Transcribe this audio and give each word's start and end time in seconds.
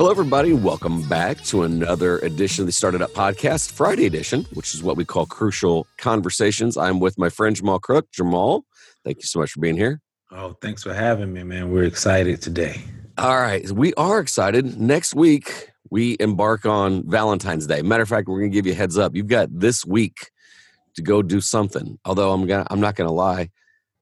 Hello, 0.00 0.10
everybody. 0.10 0.54
Welcome 0.54 1.06
back 1.10 1.44
to 1.44 1.64
another 1.64 2.20
edition 2.20 2.62
of 2.62 2.66
the 2.66 2.72
Started 2.72 3.02
Up 3.02 3.10
Podcast, 3.10 3.70
Friday 3.72 4.06
edition, 4.06 4.46
which 4.54 4.74
is 4.74 4.82
what 4.82 4.96
we 4.96 5.04
call 5.04 5.26
Crucial 5.26 5.86
Conversations. 5.98 6.78
I'm 6.78 7.00
with 7.00 7.18
my 7.18 7.28
friend 7.28 7.54
Jamal 7.54 7.78
Crook. 7.80 8.10
Jamal, 8.10 8.64
thank 9.04 9.18
you 9.18 9.24
so 9.24 9.40
much 9.40 9.50
for 9.50 9.60
being 9.60 9.76
here. 9.76 10.00
Oh, 10.30 10.56
thanks 10.62 10.82
for 10.82 10.94
having 10.94 11.34
me, 11.34 11.42
man. 11.42 11.70
We're 11.70 11.84
excited 11.84 12.40
today. 12.40 12.80
All 13.18 13.38
right. 13.38 13.70
We 13.70 13.92
are 13.98 14.20
excited. 14.20 14.80
Next 14.80 15.14
week, 15.14 15.68
we 15.90 16.16
embark 16.18 16.64
on 16.64 17.06
Valentine's 17.06 17.66
Day. 17.66 17.82
Matter 17.82 18.02
of 18.02 18.08
fact, 18.08 18.26
we're 18.26 18.38
going 18.38 18.52
to 18.52 18.54
give 18.54 18.64
you 18.64 18.72
a 18.72 18.76
heads 18.76 18.96
up. 18.96 19.14
You've 19.14 19.26
got 19.26 19.50
this 19.52 19.84
week 19.84 20.30
to 20.94 21.02
go 21.02 21.20
do 21.20 21.42
something. 21.42 21.98
Although 22.06 22.32
I'm 22.32 22.46
gonna, 22.46 22.66
I'm 22.70 22.80
not 22.80 22.96
going 22.96 23.08
to 23.08 23.12
lie, 23.12 23.50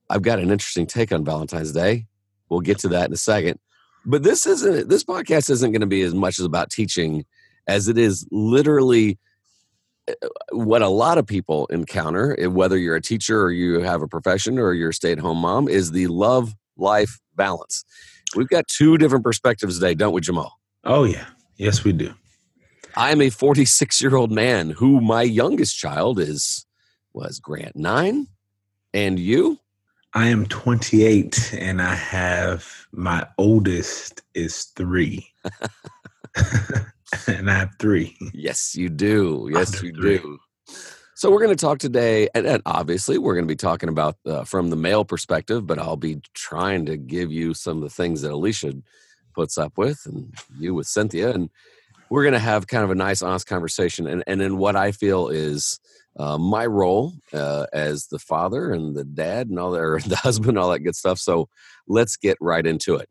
I've 0.09 0.23
got 0.23 0.39
an 0.39 0.53
interesting 0.53 0.87
take 0.87 1.11
on 1.11 1.25
Valentine's 1.25 1.73
Day. 1.73 2.07
We'll 2.49 2.61
get 2.61 2.79
to 2.79 2.89
that 2.91 3.09
in 3.09 3.13
a 3.13 3.17
second. 3.17 3.59
But 4.05 4.23
this 4.23 4.47
isn't 4.47 4.89
this 4.89 5.05
podcast 5.05 5.51
isn't 5.51 5.73
going 5.73 5.81
to 5.81 5.87
be 5.87 6.03
as 6.03 6.15
much 6.15 6.39
as 6.39 6.45
about 6.45 6.71
teaching 6.71 7.25
as 7.67 7.89
it 7.89 7.99
is 7.99 8.27
literally 8.31 9.19
uh, 10.09 10.15
what 10.53 10.83
a 10.83 10.89
lot 10.89 11.19
of 11.19 11.27
people 11.27 11.67
encounter, 11.67 12.35
eh, 12.39 12.47
whether 12.47 12.79
you're 12.79 12.97
a 12.97 13.03
teacher 13.03 13.43
or 13.43 13.53
you 13.53 13.81
have 13.81 14.01
a 14.01 14.09
profession 14.09 14.59
or 14.59 14.73
you're 14.73 14.91
a 14.91 14.95
stay-at-home 14.95 15.39
mom, 15.39 15.69
is 15.69 15.93
the 15.93 16.07
love 16.07 16.55
life 16.77 17.21
balance. 17.37 17.85
We've 18.35 18.49
got 18.49 18.67
two 18.69 18.97
different 18.99 19.25
perspectives 19.25 19.79
today, 19.79 19.95
don't 19.95 20.13
we, 20.13 20.21
Jamal? 20.21 20.59
Oh 20.85 21.05
yeah, 21.05 21.27
yes 21.57 21.85
we 21.85 21.93
do. 21.93 22.15
I 22.97 23.11
am 23.11 23.21
a 23.21 23.31
46 23.31 24.01
year 24.03 24.17
old 24.17 24.33
man 24.33 24.71
who 24.71 25.01
my 25.01 25.23
youngest 25.23 25.77
child 25.77 26.19
is 26.19 26.67
was 27.13 27.39
Grant 27.39 27.77
nine, 27.77 28.27
and 28.95 29.19
you? 29.19 29.59
I 30.15 30.29
am 30.29 30.47
28 30.47 31.55
and 31.59 31.83
I 31.83 31.95
have 31.95 32.78
my 32.93 33.27
oldest 33.39 34.23
is 34.35 34.65
three. 34.77 35.27
and 37.27 37.51
I 37.51 37.55
have 37.55 37.75
three. 37.79 38.17
Yes, 38.33 38.75
you 38.75 38.89
do. 38.89 39.49
Yes, 39.53 39.83
you 39.83 39.93
three. 39.93 40.19
do. 40.19 40.39
So 41.15 41.33
we're 41.33 41.41
going 41.41 41.57
to 41.57 41.61
talk 41.61 41.79
today, 41.79 42.29
and, 42.33 42.47
and 42.47 42.63
obviously 42.65 43.19
we're 43.19 43.35
going 43.35 43.47
to 43.47 43.53
be 43.53 43.57
talking 43.57 43.89
about 43.89 44.17
uh, 44.25 44.45
from 44.45 44.71
the 44.71 44.77
male 44.77 45.05
perspective, 45.05 45.67
but 45.67 45.79
I'll 45.79 45.97
be 45.97 46.21
trying 46.33 46.87
to 46.87 46.97
give 46.97 47.33
you 47.33 47.55
some 47.55 47.79
of 47.79 47.83
the 47.83 47.91
things 47.91 48.23
that 48.23 48.31
Alicia 48.31 48.75
puts 49.35 49.59
up 49.59 49.73
with, 49.77 50.01
and 50.05 50.33
you 50.59 50.75
with 50.75 50.87
Cynthia, 50.87 51.33
and 51.33 51.51
we're 52.09 52.23
going 52.23 52.35
to 52.35 52.39
have 52.39 52.69
kind 52.69 52.85
of 52.85 52.91
a 52.91 52.95
nice, 52.95 53.21
honest 53.21 53.49
conversation, 53.49 54.07
and 54.07 54.23
and 54.29 54.41
in 54.41 54.59
what 54.59 54.77
I 54.77 54.93
feel 54.93 55.27
is 55.27 55.81
uh, 56.17 56.39
my 56.39 56.67
role 56.67 57.13
uh, 57.33 57.67
as 57.73 58.07
the 58.07 58.19
father 58.19 58.73
and 58.73 58.97
the 58.97 59.05
dad 59.05 59.49
and 59.49 59.59
all 59.59 59.73
that, 59.73 59.81
or 59.81 60.01
the 60.07 60.17
husband, 60.17 60.59
all 60.59 60.71
that 60.71 60.81
good 60.81 60.97
stuff. 60.97 61.19
So 61.19 61.49
let's 61.87 62.17
get 62.17 62.37
right 62.41 62.67
into 62.67 62.97
it. 62.97 63.09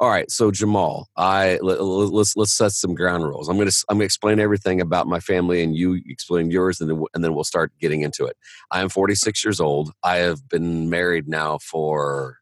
All 0.00 0.10
right, 0.10 0.30
so 0.30 0.52
Jamal, 0.52 1.08
I 1.16 1.58
let, 1.60 1.80
us 1.80 2.10
let's, 2.10 2.36
let's 2.36 2.56
set 2.56 2.70
some 2.70 2.94
ground 2.94 3.24
rules. 3.24 3.48
I'm 3.48 3.58
gonna 3.58 3.72
I'm 3.88 3.96
gonna 3.96 4.04
explain 4.04 4.38
everything 4.38 4.80
about 4.80 5.08
my 5.08 5.18
family, 5.18 5.60
and 5.60 5.74
you 5.74 6.00
explain 6.06 6.52
yours, 6.52 6.80
and 6.80 6.88
then 6.88 7.02
and 7.14 7.24
then 7.24 7.34
we'll 7.34 7.42
start 7.42 7.72
getting 7.80 8.02
into 8.02 8.24
it. 8.24 8.36
I 8.70 8.80
am 8.80 8.90
46 8.90 9.44
years 9.44 9.58
old. 9.58 9.90
I 10.04 10.18
have 10.18 10.48
been 10.48 10.88
married 10.88 11.26
now 11.26 11.58
for 11.58 12.38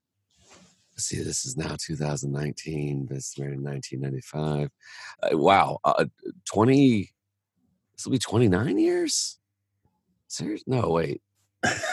let's 0.97 1.05
see, 1.05 1.23
this 1.23 1.45
is 1.45 1.56
now 1.56 1.77
2019. 1.78 3.06
This 3.11 3.39
married 3.39 3.59
in 3.59 3.65
1995. 3.65 4.71
Uh, 5.23 5.39
wow, 5.39 5.78
uh, 5.84 6.06
20. 6.47 7.11
This 7.97 8.05
will 8.05 8.12
be 8.12 8.19
29 8.19 8.78
years. 8.78 9.36
Serious? 10.28 10.62
No, 10.66 10.91
wait. 10.91 11.20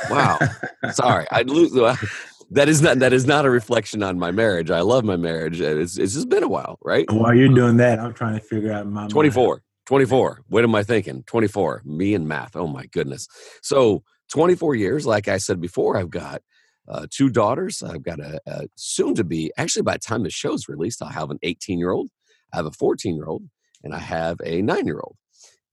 Wow. 0.10 0.40
Sorry, 0.92 1.26
I 1.32 1.44
lose. 1.44 1.74
That 2.52 2.70
is 2.70 2.84
not 2.84 3.00
that 3.00 3.14
is 3.14 3.26
not 3.26 3.46
a 3.46 3.50
reflection 3.50 4.04
on 4.04 4.20
my 4.20 4.30
marriage. 4.30 4.70
I 4.70 4.82
love 4.82 5.04
my 5.04 5.16
marriage. 5.16 5.60
It's 5.60 5.98
it's 5.98 6.14
just 6.14 6.30
been 6.30 6.44
a 6.44 6.48
while, 6.48 6.78
right? 6.84 7.10
While 7.12 7.34
you're 7.34 7.48
doing 7.48 7.78
that, 7.78 8.00
I'm 8.00 8.14
trying 8.14 8.36
to 8.36 8.46
figure 8.46 8.72
out 8.72 8.86
my 8.86 9.08
24. 9.08 9.48
Mind. 9.48 9.62
24. 9.88 10.42
What 10.50 10.64
am 10.64 10.76
I 10.76 10.84
thinking? 10.84 11.24
24. 11.24 11.82
Me 11.84 12.14
and 12.14 12.28
math. 12.28 12.56
Oh 12.56 12.68
my 12.68 12.86
goodness. 12.88 13.28
So 13.64 14.04
24 14.32 14.76
years, 14.76 15.08
like 15.08 15.28
I 15.28 15.38
said 15.38 15.60
before, 15.60 15.98
I've 15.98 16.10
got 16.12 16.42
uh, 16.88 17.08
two 17.10 17.30
daughters. 17.30 17.82
I've 17.84 18.04
got 18.04 18.20
a, 18.20 18.40
a, 18.46 18.68
soon 18.76 19.16
to 19.16 19.24
be, 19.24 19.52
actually, 19.58 19.84
by 19.84 19.94
the 19.94 20.00
time 20.00 20.24
the 20.24 20.30
show's 20.30 20.68
released, 20.68 21.02
I'll 21.02 21.10
have 21.10 21.32
an 21.32 21.40
18 21.44 21.80
year 21.80 21.92
old, 21.92 22.10
I 22.54 22.58
have 22.58 22.66
a 22.66 22.72
14 22.72 23.16
year 23.16 23.26
old, 23.26 23.44
and 23.84 23.94
I 23.94 24.00
have 24.00 24.38
a 24.44 24.62
nine 24.62 24.86
year 24.86 25.00
old. 25.00 25.16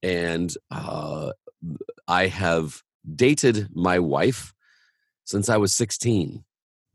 And 0.03 0.53
uh, 0.71 1.33
I 2.09 2.27
have 2.27 2.83
dated 3.15 3.69
my 3.75 3.99
wife 3.99 4.53
since 5.25 5.49
I 5.49 5.57
was 5.57 5.73
16. 5.73 6.45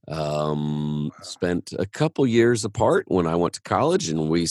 Um, 0.07 1.11
spent 1.21 1.73
a 1.79 1.85
couple 1.87 2.27
years 2.27 2.63
apart 2.63 3.05
when 3.07 3.25
I 3.25 3.35
went 3.35 3.55
to 3.55 3.61
college, 3.61 4.09
and 4.09 4.29
we, 4.29 4.41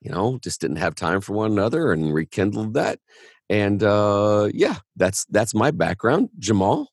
you 0.00 0.10
know, 0.10 0.38
just 0.42 0.60
didn't 0.60 0.76
have 0.76 0.94
time 0.94 1.20
for 1.20 1.34
one 1.34 1.52
another, 1.52 1.92
and 1.92 2.14
rekindled 2.14 2.74
that. 2.74 3.00
And 3.50 3.82
uh, 3.82 4.48
yeah, 4.54 4.76
that's 4.96 5.26
that's 5.26 5.54
my 5.54 5.70
background. 5.70 6.30
Jamal. 6.38 6.88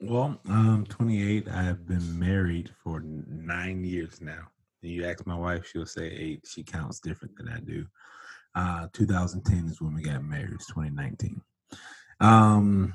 Well, 0.00 0.38
I'm 0.48 0.86
28. 0.86 1.48
I 1.48 1.62
have 1.62 1.88
been 1.88 2.18
married 2.18 2.70
for 2.84 3.00
nine 3.00 3.82
years 3.82 4.20
now. 4.20 4.46
And 4.82 4.92
you 4.92 5.04
ask 5.04 5.26
my 5.26 5.34
wife, 5.34 5.66
she'll 5.66 5.86
say 5.86 6.06
eight. 6.06 6.46
She 6.48 6.62
counts 6.62 7.00
different 7.00 7.36
than 7.36 7.48
I 7.48 7.58
do. 7.58 7.84
Uh, 8.54 8.86
2010 8.92 9.68
is 9.68 9.80
when 9.80 9.94
we 9.94 10.02
got 10.02 10.22
married. 10.22 10.52
It's 10.52 10.66
2019. 10.66 11.40
Um, 12.20 12.94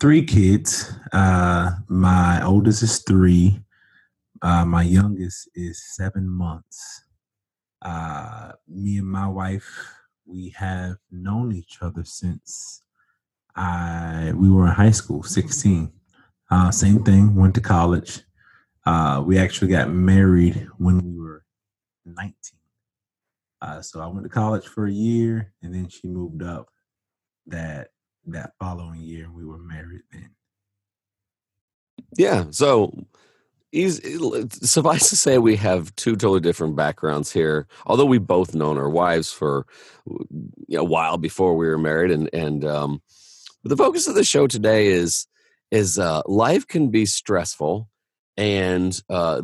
three 0.00 0.24
kids. 0.24 0.92
Uh, 1.12 1.72
my 1.88 2.42
oldest 2.44 2.82
is 2.82 3.00
three. 3.00 3.60
Uh, 4.42 4.64
my 4.64 4.82
youngest 4.82 5.48
is 5.54 5.82
seven 5.94 6.28
months. 6.28 7.04
Uh, 7.82 8.52
me 8.68 8.98
and 8.98 9.06
my 9.06 9.28
wife, 9.28 9.68
we 10.26 10.50
have 10.56 10.96
known 11.10 11.52
each 11.52 11.78
other 11.82 12.04
since 12.04 12.82
I 13.56 14.32
we 14.34 14.50
were 14.50 14.66
in 14.66 14.72
high 14.72 14.90
school, 14.90 15.22
16. 15.22 15.92
Uh, 16.50 16.70
same 16.70 17.04
thing, 17.04 17.34
went 17.34 17.54
to 17.54 17.60
college. 17.60 18.20
Uh, 18.86 19.22
we 19.24 19.38
actually 19.38 19.68
got 19.70 19.90
married 19.90 20.68
when 20.78 20.98
we 20.98 21.18
were 21.18 21.44
19. 22.04 22.34
Uh, 23.62 23.80
so 23.80 24.00
I 24.00 24.06
went 24.06 24.24
to 24.24 24.28
college 24.28 24.66
for 24.66 24.86
a 24.86 24.92
year 24.92 25.52
and 25.62 25.74
then 25.74 25.88
she 25.88 26.08
moved 26.08 26.42
up 26.42 26.68
that 27.46 27.88
that 28.26 28.52
following 28.58 29.00
year 29.00 29.28
we 29.30 29.44
were 29.44 29.58
married 29.58 30.02
then. 30.12 30.30
Yeah. 32.16 32.44
So 32.50 32.92
suffice 34.62 35.08
to 35.08 35.16
say 35.16 35.38
we 35.38 35.56
have 35.56 35.94
two 35.96 36.12
totally 36.12 36.40
different 36.40 36.76
backgrounds 36.76 37.32
here. 37.32 37.66
Although 37.86 38.04
we 38.04 38.18
both 38.18 38.54
known 38.54 38.78
our 38.78 38.88
wives 38.88 39.32
for 39.32 39.66
a 40.72 40.84
while 40.84 41.18
before 41.18 41.56
we 41.56 41.66
were 41.66 41.78
married, 41.78 42.10
and 42.10 42.30
and 42.32 42.64
um, 42.64 43.02
but 43.62 43.70
the 43.70 43.76
focus 43.76 44.06
of 44.06 44.14
the 44.14 44.24
show 44.24 44.46
today 44.46 44.88
is 44.88 45.26
is 45.70 45.98
uh, 45.98 46.22
life 46.26 46.66
can 46.66 46.90
be 46.90 47.06
stressful. 47.06 47.88
And 48.36 49.00
uh, 49.08 49.42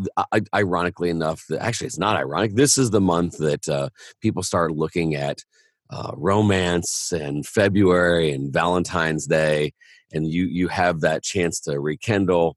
ironically 0.52 1.10
enough, 1.10 1.44
actually, 1.60 1.86
it's 1.86 1.98
not 1.98 2.16
ironic. 2.16 2.56
This 2.56 2.76
is 2.76 2.90
the 2.90 3.00
month 3.00 3.38
that 3.38 3.69
uh, 3.69 3.90
people 4.20 4.42
start 4.42 4.72
looking 4.72 5.14
at 5.14 5.44
uh, 5.90 6.12
romance 6.16 7.12
and 7.12 7.46
February 7.46 8.30
and 8.30 8.52
Valentine's 8.52 9.26
Day, 9.26 9.72
and 10.12 10.26
you 10.26 10.46
you 10.46 10.68
have 10.68 11.00
that 11.00 11.22
chance 11.22 11.60
to 11.60 11.80
rekindle. 11.80 12.56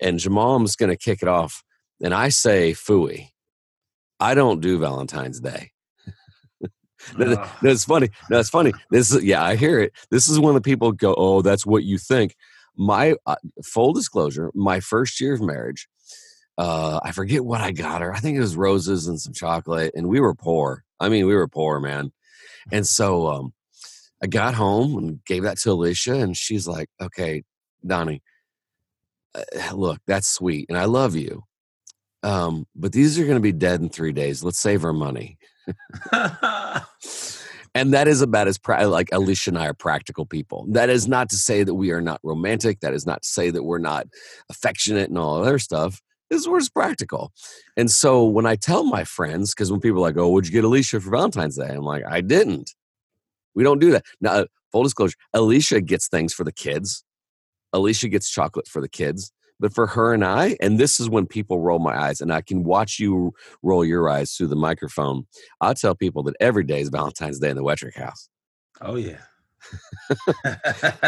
And 0.00 0.18
Jamal's 0.18 0.76
going 0.76 0.90
to 0.90 0.96
kick 0.96 1.22
it 1.22 1.28
off, 1.28 1.62
and 2.02 2.14
I 2.14 2.28
say 2.28 2.72
fooey. 2.72 3.28
I 4.18 4.34
don't 4.34 4.60
do 4.60 4.78
Valentine's 4.78 5.40
Day. 5.40 5.70
no, 7.18 7.34
no, 7.34 7.48
it's 7.62 7.84
funny. 7.84 8.10
No, 8.30 8.38
it's 8.38 8.50
funny. 8.50 8.72
This 8.90 9.12
is 9.12 9.24
yeah, 9.24 9.42
I 9.42 9.56
hear 9.56 9.80
it. 9.80 9.92
This 10.10 10.28
is 10.28 10.38
when 10.38 10.54
the 10.54 10.60
people 10.60 10.92
go, 10.92 11.14
"Oh, 11.16 11.42
that's 11.42 11.66
what 11.66 11.84
you 11.84 11.98
think." 11.98 12.36
My 12.74 13.16
uh, 13.26 13.36
full 13.62 13.92
disclosure, 13.92 14.50
my 14.54 14.80
first 14.80 15.20
year 15.20 15.34
of 15.34 15.42
marriage, 15.42 15.88
uh, 16.56 17.00
I 17.02 17.12
forget 17.12 17.44
what 17.44 17.60
I 17.60 17.70
got 17.72 18.00
her. 18.00 18.14
I 18.14 18.18
think 18.18 18.36
it 18.36 18.40
was 18.40 18.56
roses 18.56 19.08
and 19.08 19.20
some 19.20 19.34
chocolate, 19.34 19.92
and 19.94 20.08
we 20.08 20.20
were 20.20 20.34
poor. 20.34 20.84
I 20.98 21.08
mean, 21.08 21.26
we 21.26 21.34
were 21.34 21.48
poor, 21.48 21.80
man. 21.80 22.12
And 22.70 22.86
so 22.86 23.28
um, 23.28 23.52
I 24.22 24.26
got 24.26 24.54
home 24.54 24.96
and 24.98 25.24
gave 25.24 25.42
that 25.42 25.58
to 25.58 25.72
Alicia, 25.72 26.14
and 26.14 26.36
she's 26.36 26.66
like, 26.66 26.88
"Okay, 27.00 27.42
Donnie, 27.84 28.22
uh, 29.34 29.42
look, 29.74 30.00
that's 30.06 30.28
sweet, 30.28 30.66
and 30.68 30.78
I 30.78 30.84
love 30.84 31.16
you, 31.16 31.42
um, 32.22 32.66
but 32.76 32.92
these 32.92 33.18
are 33.18 33.24
going 33.24 33.36
to 33.36 33.40
be 33.40 33.52
dead 33.52 33.80
in 33.80 33.88
three 33.88 34.12
days. 34.12 34.44
Let's 34.44 34.60
save 34.60 34.84
our 34.84 34.92
money." 34.92 35.38
and 37.74 37.94
that 37.94 38.08
is 38.08 38.20
about 38.20 38.48
as 38.48 38.58
pra- 38.58 38.86
like 38.86 39.08
Alicia 39.12 39.50
and 39.50 39.58
I 39.58 39.66
are 39.66 39.74
practical 39.74 40.26
people. 40.26 40.66
That 40.70 40.90
is 40.90 41.08
not 41.08 41.30
to 41.30 41.36
say 41.36 41.64
that 41.64 41.74
we 41.74 41.90
are 41.90 42.00
not 42.00 42.20
romantic. 42.22 42.80
That 42.80 42.94
is 42.94 43.06
not 43.06 43.22
to 43.22 43.28
say 43.28 43.50
that 43.50 43.64
we're 43.64 43.78
not 43.78 44.06
affectionate 44.50 45.08
and 45.08 45.18
all 45.18 45.40
other 45.40 45.58
stuff. 45.58 46.00
This 46.32 46.46
is 46.46 46.70
practical. 46.70 47.30
And 47.76 47.90
so 47.90 48.24
when 48.24 48.46
I 48.46 48.56
tell 48.56 48.84
my 48.84 49.04
friends, 49.04 49.54
because 49.54 49.70
when 49.70 49.80
people 49.80 49.98
are 49.98 50.08
like, 50.08 50.16
oh, 50.16 50.30
would 50.30 50.46
you 50.46 50.52
get 50.52 50.64
Alicia 50.64 51.00
for 51.00 51.10
Valentine's 51.10 51.58
Day? 51.58 51.68
I'm 51.68 51.82
like, 51.82 52.04
I 52.08 52.22
didn't. 52.22 52.70
We 53.54 53.62
don't 53.62 53.78
do 53.78 53.90
that. 53.90 54.06
Now, 54.22 54.30
uh, 54.30 54.44
full 54.70 54.82
disclosure, 54.82 55.16
Alicia 55.34 55.82
gets 55.82 56.08
things 56.08 56.32
for 56.32 56.42
the 56.42 56.52
kids. 56.52 57.04
Alicia 57.74 58.08
gets 58.08 58.30
chocolate 58.30 58.66
for 58.66 58.80
the 58.80 58.88
kids. 58.88 59.30
But 59.60 59.74
for 59.74 59.86
her 59.88 60.14
and 60.14 60.24
I, 60.24 60.56
and 60.58 60.80
this 60.80 60.98
is 60.98 61.10
when 61.10 61.26
people 61.26 61.60
roll 61.60 61.78
my 61.78 61.96
eyes, 61.96 62.22
and 62.22 62.32
I 62.32 62.40
can 62.40 62.64
watch 62.64 62.98
you 62.98 63.34
roll 63.62 63.84
your 63.84 64.08
eyes 64.08 64.32
through 64.32 64.48
the 64.48 64.56
microphone. 64.56 65.26
I 65.60 65.74
tell 65.74 65.94
people 65.94 66.22
that 66.22 66.36
every 66.40 66.64
day 66.64 66.80
is 66.80 66.88
Valentine's 66.88 67.40
Day 67.40 67.50
in 67.50 67.56
the 67.56 67.62
Wettrick 67.62 67.94
house. 67.94 68.30
Oh 68.80 68.96
yeah. 68.96 69.18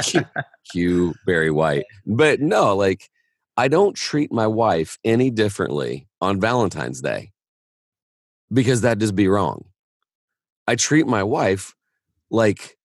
Cue 0.70 1.14
Barry 1.26 1.50
White. 1.50 1.86
But 2.06 2.40
no, 2.40 2.76
like 2.76 3.08
I 3.56 3.68
don't 3.68 3.94
treat 3.94 4.32
my 4.32 4.46
wife 4.46 4.98
any 5.04 5.30
differently 5.30 6.08
on 6.20 6.40
Valentine's 6.40 7.00
Day 7.00 7.32
because 8.52 8.80
that'd 8.80 9.00
just 9.00 9.14
be 9.14 9.28
wrong. 9.28 9.66
I 10.66 10.76
treat 10.76 11.06
my 11.06 11.22
wife 11.22 11.74
like 12.30 12.76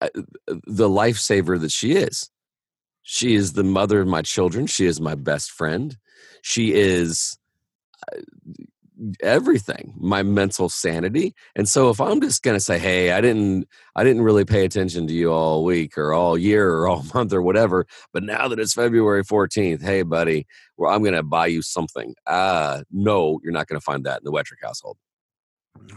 uh, 0.00 0.08
the 0.46 0.88
lifesaver 0.88 1.60
that 1.60 1.70
she 1.70 1.92
is. 1.92 2.30
She 3.02 3.34
is 3.34 3.52
the 3.52 3.64
mother 3.64 4.00
of 4.00 4.08
my 4.08 4.22
children. 4.22 4.66
She 4.66 4.86
is 4.86 5.00
my 5.00 5.14
best 5.14 5.50
friend. 5.50 5.96
She 6.42 6.72
is 6.74 7.38
uh, 8.12 8.20
everything 9.22 9.94
my 9.96 10.22
mental 10.22 10.68
sanity 10.68 11.34
and 11.54 11.68
so 11.68 11.88
if 11.88 12.00
i'm 12.00 12.20
just 12.20 12.42
going 12.42 12.56
to 12.56 12.60
say 12.60 12.78
hey 12.78 13.12
i 13.12 13.20
didn't 13.20 13.66
i 13.94 14.02
didn't 14.02 14.22
really 14.22 14.44
pay 14.44 14.64
attention 14.64 15.06
to 15.06 15.12
you 15.12 15.30
all 15.32 15.64
week 15.64 15.96
or 15.96 16.12
all 16.12 16.36
year 16.36 16.70
or 16.70 16.88
all 16.88 17.04
month 17.14 17.32
or 17.32 17.40
whatever 17.40 17.86
but 18.12 18.24
now 18.24 18.48
that 18.48 18.58
it's 18.58 18.74
february 18.74 19.22
14th 19.22 19.82
hey 19.82 20.02
buddy 20.02 20.46
well 20.76 20.92
i'm 20.92 21.02
going 21.02 21.14
to 21.14 21.22
buy 21.22 21.46
you 21.46 21.62
something. 21.62 22.14
Uh 22.26 22.82
no 22.90 23.38
you're 23.42 23.52
not 23.52 23.66
going 23.66 23.78
to 23.78 23.84
find 23.84 24.04
that 24.04 24.20
in 24.20 24.24
the 24.24 24.32
wettrick 24.32 24.62
household. 24.62 24.96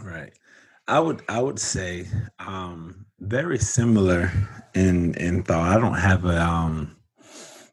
Right. 0.02 0.32
I 0.88 1.00
would 1.00 1.22
i 1.28 1.40
would 1.40 1.58
say 1.58 2.06
um 2.38 3.06
very 3.20 3.58
similar 3.58 4.30
in 4.74 5.14
in 5.14 5.42
thought. 5.42 5.76
I 5.76 5.80
don't 5.80 5.98
have 5.98 6.24
a 6.24 6.40
um 6.40 6.96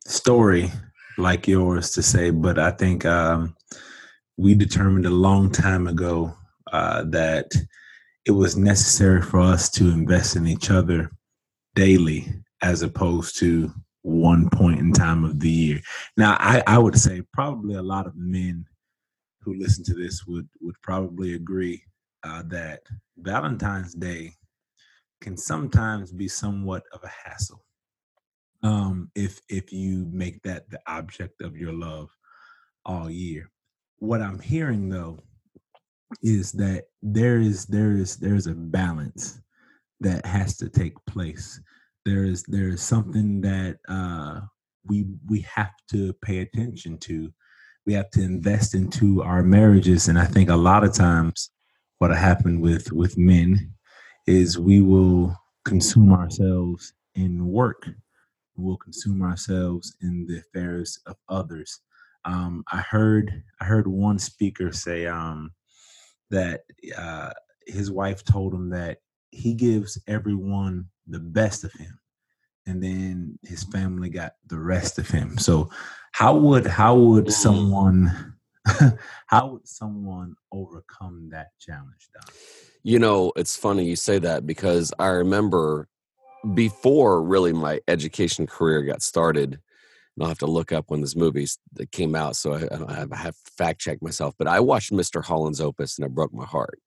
story 0.06 0.72
like 1.18 1.48
yours 1.48 1.92
to 1.92 2.02
say 2.02 2.30
but 2.32 2.58
i 2.58 2.72
think 2.72 3.06
um 3.06 3.54
we 4.40 4.56
determined 4.56 5.06
a 5.06 5.10
long 5.10 5.52
time 5.52 5.86
ago 5.86 6.34
uh, 6.72 7.04
that 7.04 7.52
it 8.26 8.32
was 8.32 8.56
necessary 8.56 9.22
for 9.22 9.42
us 9.42 9.70
to 9.70 9.90
invest 9.90 10.38
in 10.38 10.48
each 10.48 10.72
other 10.72 11.12
daily 11.76 12.26
as 12.62 12.82
opposed 12.82 13.38
to 13.38 13.70
one 14.04 14.50
point 14.50 14.80
in 14.80 14.94
time 14.94 15.26
of 15.26 15.42
the 15.42 15.50
year. 15.50 15.82
Now, 16.16 16.38
I, 16.40 16.64
I 16.66 16.78
would 16.78 16.98
say 16.98 17.22
probably 17.34 17.76
a 17.76 17.82
lot 17.82 18.08
of 18.08 18.16
men 18.16 18.66
who 19.42 19.56
listen 19.56 19.84
to 19.84 19.94
this 19.94 20.26
would 20.26 20.48
would 20.62 20.82
probably 20.82 21.34
agree 21.34 21.84
uh, 22.24 22.44
that 22.48 22.84
Valentine's 23.18 23.94
Day 23.94 24.32
can 25.20 25.36
sometimes 25.36 26.14
be 26.14 26.30
somewhat 26.30 26.84
of 26.94 27.04
a 27.04 27.12
hassle 27.30 27.66
um, 28.64 29.12
if 29.16 29.42
if 29.50 29.74
you 29.74 30.08
make 30.14 30.42
that 30.44 30.70
the 30.70 30.80
object 30.88 31.42
of 31.42 31.58
your 31.58 31.74
love 31.74 32.10
all 32.86 33.10
year 33.10 33.52
what 34.00 34.22
I'm 34.22 34.40
hearing 34.40 34.90
though 34.90 35.20
is 36.24 36.52
that 36.54 36.86
there 37.02 37.40
is 37.40 37.66
there 37.66 37.92
is 37.92 38.18
there's 38.18 38.48
a 38.48 38.54
balance 38.54 39.40
that 40.00 40.26
has 40.26 40.58
to 40.58 40.70
take 40.70 40.94
place. 41.06 41.60
There 42.06 42.24
is 42.24 42.44
there 42.44 42.70
is 42.70 42.82
something 42.82 43.42
that 43.42 43.78
uh, 43.88 44.42
we 44.86 45.06
we 45.28 45.42
have 45.42 45.74
to 45.92 46.14
pay 46.14 46.40
attention 46.40 46.98
to. 47.00 47.32
We 47.86 47.94
have 47.94 48.10
to 48.12 48.22
invest 48.22 48.76
into 48.76 49.22
our 49.24 49.44
marriages, 49.44 50.08
and 50.08 50.18
I 50.18 50.26
think 50.26 50.50
a 50.50 50.56
lot 50.56 50.84
of 50.84 50.94
times 50.94 51.52
what 52.00 52.12
happened 52.12 52.62
with 52.62 52.92
with 52.92 53.18
men 53.18 53.74
is 54.26 54.58
we 54.58 54.82
will 54.82 55.36
consume 55.66 56.14
ourselves 56.14 56.94
in 57.16 57.48
work. 57.48 57.88
We'll 58.56 58.78
consume 58.78 59.22
ourselves 59.22 59.96
in 60.02 60.26
the 60.28 60.40
affairs 60.40 61.00
of 61.06 61.16
others 61.30 61.80
um, 62.26 62.64
I 62.72 62.78
heard 62.78 63.44
I 63.62 63.66
heard 63.66 63.88
one 63.88 64.20
speaker 64.20 64.72
say 64.72 65.06
um, 65.06 65.52
that 66.30 66.62
uh, 66.98 67.32
his 67.66 67.92
wife 67.92 68.24
told 68.24 68.54
him 68.54 68.70
that 68.70 68.98
he 69.32 69.54
gives 69.54 70.02
everyone 70.08 70.86
the 71.08 71.20
best 71.20 71.64
of 71.64 71.72
him, 71.74 72.00
and 72.66 72.82
then 72.82 73.40
his 73.44 73.64
family 73.64 74.10
got 74.10 74.34
the 74.48 74.60
rest 74.60 75.00
of 75.00 75.10
him. 75.10 75.38
So, 75.38 75.70
how 76.12 76.36
would 76.36 76.66
how 76.68 76.96
would 76.96 77.32
someone 77.32 78.36
how 79.28 79.48
would 79.48 79.68
someone 79.68 80.36
overcome 80.52 81.30
that 81.32 81.50
challenge, 81.60 82.10
Don? 82.14 82.34
You 82.84 83.00
know, 83.00 83.32
it's 83.36 83.56
funny 83.56 83.86
you 83.86 83.96
say 83.96 84.20
that 84.20 84.46
because 84.46 84.94
I 85.00 85.08
remember 85.08 85.88
before 86.54 87.22
really 87.22 87.54
my 87.54 87.82
education 87.88 88.48
career 88.48 88.84
got 88.84 89.02
started 89.02 89.60
I'll 90.20 90.28
have 90.28 90.40
to 90.40 90.48
look 90.48 90.72
up 90.72 90.86
when 90.88 91.02
this 91.02 91.16
movie 91.16 91.48
came 91.92 92.16
out, 92.16 92.36
so 92.36 92.54
I, 92.54 93.06
I 93.12 93.16
have 93.16 93.36
fact 93.58 93.80
checked 93.80 94.02
myself. 94.02 94.36
But 94.38 94.48
I 94.48 94.60
watched 94.60 94.92
Mr. 94.92 95.24
Holland's 95.24 95.62
Opus, 95.62 95.98
and 95.98 96.06
it 96.06 96.14
broke 96.14 96.34
my 96.34 96.46
heart 96.46 96.80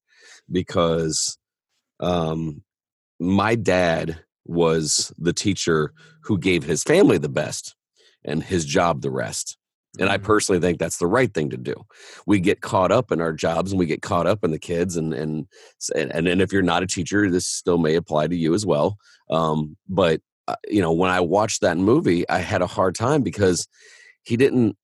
because 0.51 1.39
um, 2.01 2.63
my 3.19 3.55
dad 3.55 4.21
was 4.45 5.13
the 5.19 5.33
teacher 5.33 5.93
who 6.25 6.39
gave 6.39 6.65
his 6.65 6.83
family 6.83 7.19
the 7.19 7.29
best 7.29 7.75
and 8.25 8.43
his 8.43 8.65
job 8.65 9.01
the 9.01 9.11
rest. 9.11 9.57
And 9.99 10.09
I 10.09 10.17
mm-hmm. 10.17 10.27
personally 10.27 10.61
think 10.61 10.79
that's 10.79 10.99
the 10.99 11.07
right 11.07 11.33
thing 11.33 11.51
to 11.51 11.57
do. 11.57 11.75
We 12.27 12.41
get 12.41 12.63
caught 12.63 12.91
up 12.91 13.13
in 13.13 13.21
our 13.21 13.33
jobs 13.33 13.73
and 13.73 13.79
we 13.79 13.87
get 13.87 14.03
caught 14.03 14.27
up 14.27 14.43
in 14.43 14.51
the 14.51 14.59
kids. 14.59 14.97
And 14.97 15.13
and 15.13 15.47
and, 15.95 16.27
and 16.27 16.41
if 16.41 16.53
you're 16.53 16.63
not 16.63 16.83
a 16.83 16.87
teacher, 16.87 17.31
this 17.31 17.47
still 17.47 17.79
may 17.79 17.95
apply 17.95 18.29
to 18.29 18.37
you 18.37 18.55
as 18.55 18.65
well. 18.65 18.97
Um, 19.31 19.77
but 19.89 20.21
you 20.69 20.81
know, 20.81 20.93
when 20.93 21.11
I 21.11 21.21
watched 21.21 21.61
that 21.61 21.77
movie, 21.77 22.29
I 22.29 22.39
had 22.39 22.62
a 22.62 22.67
hard 22.67 22.94
time 22.94 23.23
because 23.23 23.67
he 24.25 24.37
didn't 24.37 24.77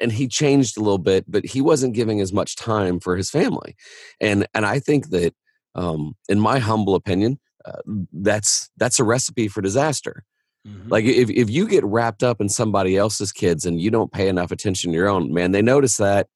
and 0.00 0.12
he 0.12 0.28
changed 0.28 0.76
a 0.76 0.80
little 0.80 0.98
bit 0.98 1.24
but 1.28 1.44
he 1.44 1.60
wasn't 1.60 1.94
giving 1.94 2.20
as 2.20 2.32
much 2.32 2.56
time 2.56 3.00
for 3.00 3.16
his 3.16 3.30
family 3.30 3.76
and 4.20 4.46
and 4.54 4.66
i 4.66 4.78
think 4.78 5.10
that 5.10 5.34
um 5.74 6.14
in 6.28 6.40
my 6.40 6.58
humble 6.58 6.94
opinion 6.94 7.38
uh, 7.64 7.80
that's 8.12 8.70
that's 8.78 8.98
a 8.98 9.04
recipe 9.04 9.48
for 9.48 9.60
disaster 9.60 10.24
mm-hmm. 10.66 10.88
like 10.88 11.04
if, 11.04 11.30
if 11.30 11.50
you 11.50 11.68
get 11.68 11.84
wrapped 11.84 12.22
up 12.22 12.40
in 12.40 12.48
somebody 12.48 12.96
else's 12.96 13.32
kids 13.32 13.66
and 13.66 13.80
you 13.80 13.90
don't 13.90 14.12
pay 14.12 14.28
enough 14.28 14.50
attention 14.50 14.90
to 14.90 14.96
your 14.96 15.08
own 15.08 15.32
man 15.32 15.52
they 15.52 15.62
notice 15.62 15.96
that 15.96 16.26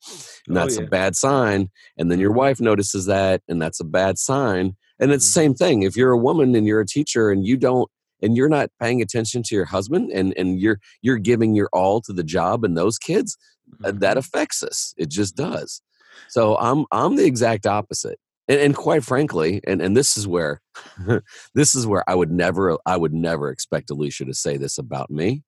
and 0.47 0.57
oh, 0.57 0.61
that's 0.61 0.77
oh, 0.77 0.83
yeah. 0.83 0.87
a 0.87 0.91
bad 0.91 1.17
sign 1.17 1.71
and 1.97 2.11
then 2.11 2.21
your 2.21 2.31
mm-hmm. 2.31 2.41
wife 2.41 2.61
notices 2.61 3.07
that 3.07 3.43
and 3.49 3.61
that's 3.61 3.81
a 3.81 3.85
bad 3.85 4.19
sign 4.19 4.77
and 5.01 5.11
it's 5.11 5.33
the 5.33 5.41
mm-hmm. 5.41 5.47
same 5.47 5.55
thing 5.55 5.83
if 5.83 5.97
you're 5.97 6.13
a 6.13 6.19
woman 6.19 6.55
and 6.55 6.67
you're 6.67 6.81
a 6.81 6.87
teacher 6.87 7.31
and 7.31 7.47
you 7.47 7.57
don't 7.57 7.91
and 8.23 8.37
you're 8.37 8.49
not 8.49 8.71
paying 8.81 9.03
attention 9.03 9.43
to 9.45 9.55
your 9.55 9.65
husband 9.65 10.11
and 10.13 10.35
and 10.37 10.61
you're 10.61 10.79
you're 11.03 11.19
giving 11.19 11.55
your 11.55 11.69
all 11.73 12.01
to 12.03 12.13
the 12.13 12.25
job 12.25 12.65
and 12.65 12.77
those 12.77 12.99
kids 12.99 13.37
uh, 13.85 13.89
mm-hmm. 13.89 13.99
that 13.99 14.17
affects 14.17 14.63
us. 14.63 14.95
It 14.97 15.11
just 15.11 15.37
does. 15.37 15.83
So 16.29 16.57
i'm 16.59 16.87
i'm 16.93 17.17
the 17.17 17.27
exact 17.27 17.67
opposite. 17.67 18.19
And, 18.47 18.61
and 18.61 18.77
quite 18.77 19.05
frankly 19.05 19.61
and 19.67 19.81
and 19.81 19.97
this 19.97 20.17
is 20.17 20.27
where 20.29 20.61
this 21.55 21.75
is 21.75 21.87
where 21.87 22.09
i 22.09 22.15
would 22.15 22.31
never 22.31 22.77
i 22.85 22.97
would 22.97 23.15
never 23.15 23.51
expect 23.51 23.91
alicia 23.91 24.27
to 24.27 24.35
say 24.35 24.59
this 24.59 24.77
about 24.77 25.11
me 25.11 25.45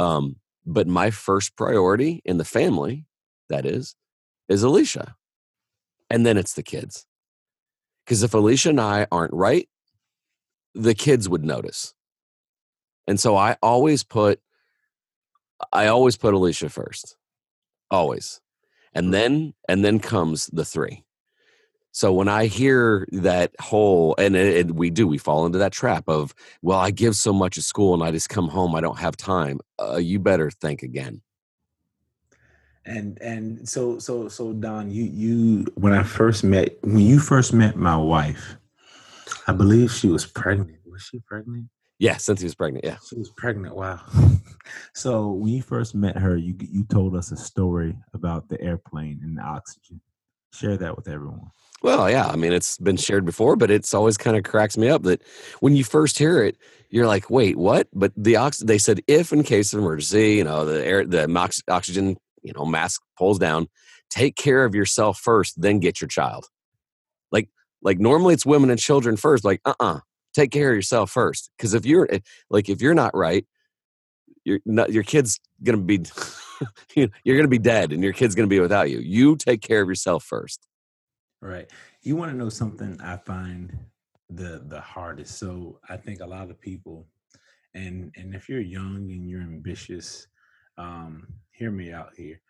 um 0.00 0.36
but 0.66 0.88
my 0.88 1.10
first 1.10 1.56
priority 1.56 2.22
in 2.24 2.38
the 2.38 2.44
family 2.44 3.06
that 3.48 3.66
is 3.66 3.94
is 4.48 4.62
alicia. 4.62 5.14
And 6.10 6.24
then 6.24 6.36
it's 6.36 6.54
the 6.54 6.62
kids. 6.62 7.06
Because 8.04 8.22
if 8.22 8.34
alicia 8.34 8.70
and 8.70 8.80
i 8.80 9.06
aren't 9.10 9.32
right 9.32 9.68
the 10.74 10.94
kids 10.94 11.28
would 11.28 11.44
notice 11.44 11.94
and 13.06 13.18
so 13.18 13.36
I 13.36 13.56
always 13.62 14.02
put 14.02 14.40
I 15.72 15.86
always 15.86 16.16
put 16.16 16.34
Alicia 16.34 16.68
first. 16.68 17.16
Always. 17.90 18.40
And 18.92 19.12
then 19.12 19.54
and 19.68 19.84
then 19.84 19.98
comes 19.98 20.46
the 20.48 20.64
3. 20.64 21.04
So 21.92 22.12
when 22.12 22.28
I 22.28 22.46
hear 22.46 23.06
that 23.12 23.52
whole 23.60 24.16
and 24.18 24.34
it, 24.34 24.56
it, 24.56 24.74
we 24.74 24.90
do 24.90 25.06
we 25.06 25.18
fall 25.18 25.46
into 25.46 25.58
that 25.58 25.72
trap 25.72 26.08
of 26.08 26.34
well 26.62 26.78
I 26.78 26.90
give 26.90 27.14
so 27.14 27.32
much 27.32 27.58
at 27.58 27.64
school 27.64 27.94
and 27.94 28.02
I 28.02 28.10
just 28.10 28.28
come 28.28 28.48
home 28.48 28.74
I 28.74 28.80
don't 28.80 28.98
have 28.98 29.16
time. 29.16 29.60
Uh, 29.80 29.96
you 29.96 30.18
better 30.18 30.50
think 30.50 30.82
again. 30.82 31.22
And 32.86 33.18
and 33.22 33.68
so 33.68 33.98
so 33.98 34.28
so 34.28 34.52
Don 34.52 34.90
you 34.90 35.04
you 35.04 35.66
when 35.74 35.92
I 35.92 36.02
first 36.02 36.44
met 36.44 36.78
when 36.82 36.98
you 36.98 37.18
first 37.18 37.52
met 37.52 37.76
my 37.76 37.96
wife 37.96 38.56
I 39.46 39.52
believe 39.52 39.92
she 39.92 40.08
was 40.08 40.26
pregnant. 40.26 40.78
Was 40.86 41.02
she 41.02 41.20
pregnant? 41.20 41.68
Yeah, 41.98 42.16
since 42.16 42.40
he 42.40 42.44
was 42.44 42.54
pregnant. 42.54 42.84
Yeah, 42.84 42.96
she 43.08 43.16
was 43.16 43.30
pregnant. 43.30 43.76
Wow. 43.76 44.00
so 44.94 45.30
when 45.30 45.52
you 45.52 45.62
first 45.62 45.94
met 45.94 46.16
her, 46.18 46.36
you 46.36 46.54
you 46.58 46.84
told 46.84 47.14
us 47.14 47.30
a 47.32 47.36
story 47.36 47.96
about 48.12 48.48
the 48.48 48.60
airplane 48.60 49.20
and 49.22 49.38
the 49.38 49.42
oxygen. 49.42 50.00
Share 50.52 50.76
that 50.76 50.96
with 50.96 51.08
everyone. 51.08 51.50
Well, 51.82 52.10
yeah, 52.10 52.26
I 52.26 52.36
mean 52.36 52.52
it's 52.52 52.78
been 52.78 52.96
shared 52.96 53.24
before, 53.24 53.56
but 53.56 53.70
it's 53.70 53.94
always 53.94 54.16
kind 54.16 54.36
of 54.36 54.44
cracks 54.44 54.76
me 54.76 54.88
up 54.88 55.02
that 55.02 55.22
when 55.60 55.76
you 55.76 55.84
first 55.84 56.18
hear 56.18 56.42
it, 56.42 56.56
you're 56.90 57.06
like, 57.06 57.30
"Wait, 57.30 57.56
what?" 57.56 57.88
But 57.92 58.12
the 58.16 58.36
ox 58.36 58.58
they 58.58 58.78
said 58.78 59.00
if 59.06 59.32
in 59.32 59.42
case 59.42 59.72
of 59.72 59.80
emergency, 59.80 60.34
you 60.34 60.44
know, 60.44 60.64
the 60.64 60.84
air 60.84 61.04
the 61.04 61.28
oxygen, 61.68 62.16
you 62.42 62.52
know, 62.54 62.64
mask 62.64 63.02
pulls 63.18 63.38
down, 63.38 63.68
take 64.10 64.34
care 64.36 64.64
of 64.64 64.74
yourself 64.74 65.18
first, 65.18 65.60
then 65.60 65.78
get 65.78 66.00
your 66.00 66.08
child. 66.08 66.46
Like 67.30 67.48
like 67.84 68.00
normally 68.00 68.34
it's 68.34 68.44
women 68.44 68.70
and 68.70 68.80
children 68.80 69.16
first, 69.16 69.44
like 69.44 69.60
uh-uh 69.64 70.00
take 70.34 70.50
care 70.50 70.70
of 70.70 70.74
yourself 70.74 71.10
first 71.10 71.50
because 71.56 71.74
if 71.74 71.86
you're 71.86 72.08
eh, 72.10 72.18
like 72.50 72.68
if 72.68 72.82
you're 72.82 72.92
not 72.92 73.16
right 73.16 73.46
your 74.44 74.58
not, 74.66 74.92
your 74.92 75.02
kid's 75.02 75.40
gonna 75.62 75.78
be 75.78 76.04
you're 76.94 77.42
to 77.42 77.48
be 77.48 77.58
dead 77.58 77.92
and 77.92 78.02
your 78.02 78.12
kid's 78.12 78.34
to 78.34 78.46
be 78.46 78.60
without 78.60 78.90
you. 78.90 78.98
You 78.98 79.36
take 79.36 79.60
care 79.62 79.82
of 79.82 79.88
yourself 79.88 80.24
first. 80.24 80.66
Right. 81.40 81.70
You 82.02 82.16
want 82.16 82.30
to 82.30 82.36
know 82.36 82.48
something 82.48 83.00
I 83.00 83.16
find 83.16 83.76
the 84.28 84.62
the 84.66 84.80
hardest. 84.80 85.38
So 85.38 85.80
I 85.88 85.96
think 85.96 86.20
a 86.20 86.26
lot 86.26 86.50
of 86.50 86.60
people 86.60 87.06
and 87.74 88.12
and 88.16 88.34
if 88.34 88.48
you're 88.48 88.60
young 88.60 89.10
and 89.10 89.28
you're 89.28 89.42
ambitious, 89.42 90.26
um, 90.78 91.26
hear 91.50 91.70
me 91.70 91.92
out 91.92 92.10
here. 92.16 92.40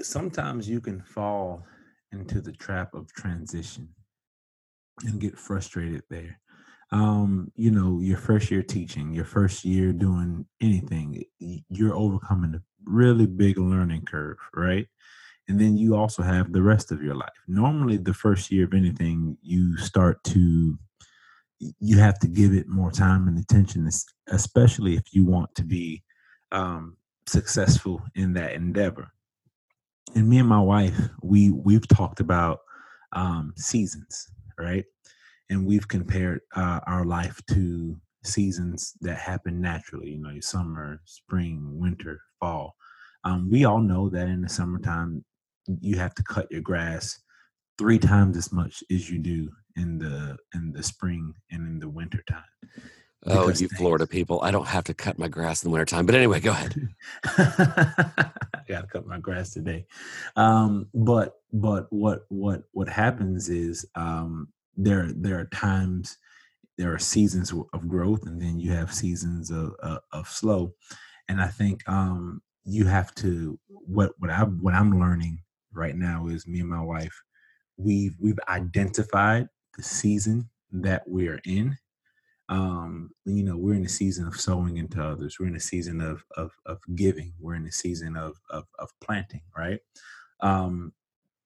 Sometimes 0.00 0.68
you 0.68 0.80
can 0.80 1.02
fall 1.02 1.64
into 2.12 2.40
the 2.40 2.52
trap 2.52 2.94
of 2.94 3.12
transition 3.12 3.88
and 5.04 5.20
get 5.20 5.38
frustrated 5.38 6.02
there 6.08 6.40
um, 6.92 7.50
you 7.56 7.70
know, 7.70 8.00
your 8.00 8.18
first 8.18 8.50
year 8.50 8.62
teaching, 8.62 9.12
your 9.12 9.24
first 9.24 9.64
year 9.64 9.92
doing 9.92 10.46
anything, 10.60 11.24
you're 11.38 11.96
overcoming 11.96 12.54
a 12.54 12.62
really 12.84 13.26
big 13.26 13.58
learning 13.58 14.04
curve, 14.04 14.38
right? 14.54 14.86
And 15.48 15.60
then 15.60 15.76
you 15.76 15.96
also 15.96 16.22
have 16.22 16.52
the 16.52 16.62
rest 16.62 16.92
of 16.92 17.02
your 17.02 17.14
life. 17.14 17.30
Normally, 17.46 17.96
the 17.96 18.14
first 18.14 18.50
year 18.50 18.64
of 18.64 18.74
anything, 18.74 19.36
you 19.42 19.76
start 19.76 20.22
to, 20.24 20.78
you 21.58 21.98
have 21.98 22.18
to 22.20 22.28
give 22.28 22.52
it 22.52 22.68
more 22.68 22.90
time 22.90 23.28
and 23.28 23.38
attention, 23.38 23.88
especially 24.28 24.94
if 24.94 25.12
you 25.12 25.24
want 25.24 25.54
to 25.56 25.64
be 25.64 26.02
um, 26.52 26.96
successful 27.26 28.02
in 28.14 28.32
that 28.34 28.52
endeavor. 28.52 29.08
And 30.14 30.28
me 30.28 30.38
and 30.38 30.48
my 30.48 30.60
wife, 30.60 30.98
we 31.20 31.50
we've 31.50 31.86
talked 31.86 32.20
about 32.20 32.60
um, 33.12 33.52
seasons, 33.56 34.28
right? 34.58 34.84
and 35.50 35.66
we've 35.66 35.86
compared 35.88 36.40
uh, 36.54 36.80
our 36.86 37.04
life 37.04 37.40
to 37.50 37.96
seasons 38.24 38.94
that 39.00 39.18
happen 39.18 39.60
naturally 39.60 40.10
you 40.10 40.18
know 40.18 40.40
summer 40.40 41.00
spring 41.04 41.70
winter 41.78 42.20
fall 42.40 42.74
um, 43.24 43.48
we 43.50 43.64
all 43.64 43.80
know 43.80 44.08
that 44.08 44.28
in 44.28 44.42
the 44.42 44.48
summertime 44.48 45.24
you 45.80 45.96
have 45.96 46.14
to 46.14 46.24
cut 46.24 46.50
your 46.50 46.60
grass 46.60 47.20
three 47.78 47.98
times 47.98 48.36
as 48.36 48.52
much 48.52 48.82
as 48.90 49.08
you 49.08 49.18
do 49.18 49.48
in 49.76 49.98
the 49.98 50.36
in 50.54 50.72
the 50.72 50.82
spring 50.82 51.32
and 51.52 51.68
in 51.68 51.78
the 51.78 51.88
winter 51.88 52.22
time 52.28 52.42
oh 53.26 53.48
you 53.48 53.54
things, 53.54 53.76
florida 53.76 54.06
people 54.06 54.40
i 54.42 54.50
don't 54.50 54.66
have 54.66 54.84
to 54.84 54.94
cut 54.94 55.18
my 55.18 55.28
grass 55.28 55.62
in 55.62 55.68
the 55.68 55.72
wintertime 55.72 56.06
but 56.06 56.14
anyway 56.14 56.40
go 56.40 56.50
ahead. 56.50 56.88
I 57.24 58.30
gotta 58.68 58.86
cut 58.86 59.06
my 59.06 59.18
grass 59.18 59.52
today. 59.52 59.86
Um, 60.36 60.88
but 60.94 61.34
but 61.52 61.86
what 61.90 62.26
what 62.28 62.62
what 62.72 62.88
happens 62.88 63.48
is 63.48 63.86
um, 63.94 64.48
there 64.76 65.10
there 65.14 65.38
are 65.38 65.46
times 65.46 66.18
there 66.78 66.92
are 66.92 66.98
seasons 66.98 67.52
of 67.72 67.88
growth 67.88 68.26
and 68.26 68.40
then 68.40 68.60
you 68.60 68.70
have 68.72 68.92
seasons 68.92 69.50
of, 69.50 69.74
of, 69.80 69.98
of 70.12 70.28
slow. 70.28 70.74
And 71.28 71.40
i 71.40 71.48
think 71.48 71.86
um, 71.88 72.42
you 72.64 72.86
have 72.86 73.14
to 73.16 73.58
what 73.68 74.12
what 74.18 74.30
i 74.30 74.40
what 74.40 74.74
i'm 74.74 75.00
learning 75.00 75.42
right 75.72 75.96
now 75.96 76.26
is 76.28 76.46
me 76.46 76.60
and 76.60 76.68
my 76.68 76.82
wife 76.82 77.22
we've 77.76 78.14
we've 78.20 78.38
identified 78.48 79.48
the 79.76 79.82
season 79.82 80.48
that 80.72 81.02
we're 81.06 81.40
in 81.44 81.76
um 82.48 83.10
you 83.24 83.42
know 83.42 83.56
we're 83.56 83.74
in 83.74 83.84
a 83.84 83.88
season 83.88 84.26
of 84.26 84.40
sowing 84.40 84.76
into 84.76 85.02
others. 85.02 85.38
We're 85.38 85.48
in 85.48 85.56
a 85.56 85.60
season 85.60 86.00
of 86.00 86.24
of, 86.36 86.52
of 86.66 86.78
giving. 86.94 87.32
We're 87.40 87.56
in 87.56 87.66
a 87.66 87.72
season 87.72 88.16
of, 88.16 88.40
of 88.50 88.64
of 88.78 88.90
planting 89.00 89.42
right? 89.56 89.80
Um 90.40 90.92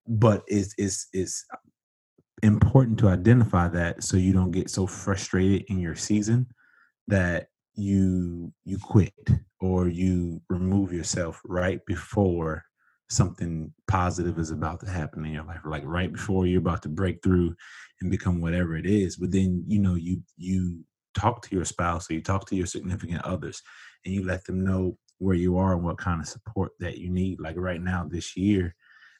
but 0.06 0.42
it's 0.46 0.74
it's 0.76 1.08
it's 1.12 1.46
important 2.42 2.98
to 2.98 3.08
identify 3.08 3.68
that 3.68 4.02
so 4.02 4.16
you 4.16 4.32
don't 4.32 4.50
get 4.50 4.70
so 4.70 4.86
frustrated 4.86 5.64
in 5.68 5.78
your 5.78 5.94
season 5.94 6.46
that 7.06 7.48
you 7.74 8.52
you 8.64 8.78
quit 8.78 9.14
or 9.60 9.88
you 9.88 10.40
remove 10.48 10.92
yourself 10.92 11.40
right 11.44 11.84
before 11.86 12.64
something 13.08 13.72
positive 13.88 14.38
is 14.38 14.50
about 14.50 14.80
to 14.80 14.88
happen 14.88 15.24
in 15.24 15.32
your 15.32 15.44
life 15.44 15.60
like 15.64 15.82
right 15.84 16.12
before 16.12 16.46
you're 16.46 16.60
about 16.60 16.82
to 16.82 16.88
break 16.88 17.22
through 17.22 17.54
and 18.00 18.10
become 18.10 18.40
whatever 18.40 18.76
it 18.76 18.86
is 18.86 19.16
but 19.16 19.30
then 19.30 19.62
you 19.66 19.78
know 19.78 19.94
you 19.94 20.22
you 20.36 20.82
talk 21.14 21.42
to 21.42 21.54
your 21.54 21.64
spouse 21.64 22.10
or 22.10 22.14
you 22.14 22.22
talk 22.22 22.46
to 22.48 22.56
your 22.56 22.66
significant 22.66 23.22
others 23.24 23.62
and 24.04 24.14
you 24.14 24.24
let 24.24 24.44
them 24.44 24.64
know 24.64 24.96
where 25.18 25.36
you 25.36 25.58
are 25.58 25.74
and 25.74 25.84
what 25.84 25.98
kind 25.98 26.20
of 26.20 26.26
support 26.26 26.72
that 26.80 26.98
you 26.98 27.10
need 27.10 27.40
like 27.40 27.56
right 27.56 27.82
now 27.82 28.06
this 28.08 28.36
year 28.36 28.74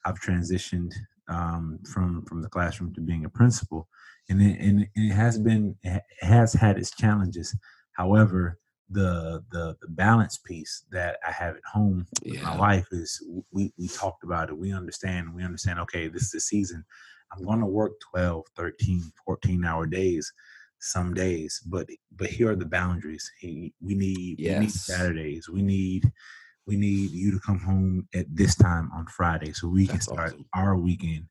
i've 0.05 0.21
transitioned 0.21 0.93
um, 1.31 1.79
from 1.85 2.25
from 2.27 2.43
the 2.43 2.49
classroom 2.49 2.93
to 2.95 3.01
being 3.01 3.25
a 3.25 3.31
principal, 3.31 3.89
and 4.29 4.43
it, 4.43 4.61
and 4.61 4.87
it 4.95 5.13
has 5.13 5.39
been 5.39 5.77
it 5.83 6.03
has 6.21 6.53
had 6.53 6.77
its 6.77 6.91
challenges. 6.91 7.57
However, 7.93 8.59
the 8.91 9.43
the 9.53 9.77
the 9.81 9.89
balance 9.89 10.39
piece 10.39 10.85
that 10.91 11.19
I 11.27 11.31
have 11.31 11.57
at 11.57 11.65
home 11.65 12.07
with 12.25 12.35
yeah. 12.35 12.43
my 12.43 12.59
wife 12.59 12.89
is 12.91 13.25
we 13.53 13.73
we 13.79 13.89
talked 13.89 14.25
about 14.25 14.51
it. 14.51 14.59
We 14.59 14.73
understand. 14.75 15.33
We 15.33 15.45
understand. 15.45 15.79
Okay, 15.81 16.09
this 16.09 16.25
is 16.25 16.31
the 16.33 16.41
season. 16.41 16.85
I'm 17.33 17.45
going 17.45 17.61
to 17.61 17.67
work 17.67 17.93
12, 18.11 18.45
13, 18.57 19.05
14 19.25 19.65
hour 19.65 19.87
days 19.87 20.33
some 20.81 21.15
days, 21.15 21.61
but 21.67 21.87
but 22.17 22.29
here 22.29 22.51
are 22.51 22.57
the 22.57 22.67
boundaries. 22.67 23.31
We 23.43 23.73
need 23.81 24.41
yes. 24.41 24.55
we 24.55 24.61
need 24.67 24.73
Saturdays. 24.73 25.49
We 25.49 25.63
need 25.63 26.11
we 26.67 26.77
need 26.77 27.11
you 27.11 27.31
to 27.33 27.41
come 27.41 27.61
home 27.61 28.09
at 28.15 28.27
this 28.35 28.55
time 28.55 28.91
on 28.95 29.07
Friday 29.07 29.53
so 29.53 29.69
we 29.69 29.87
That's 29.87 30.07
can 30.07 30.15
start 30.15 30.33
awesome. 30.33 30.47
our 30.55 30.77
weekend. 30.77 31.27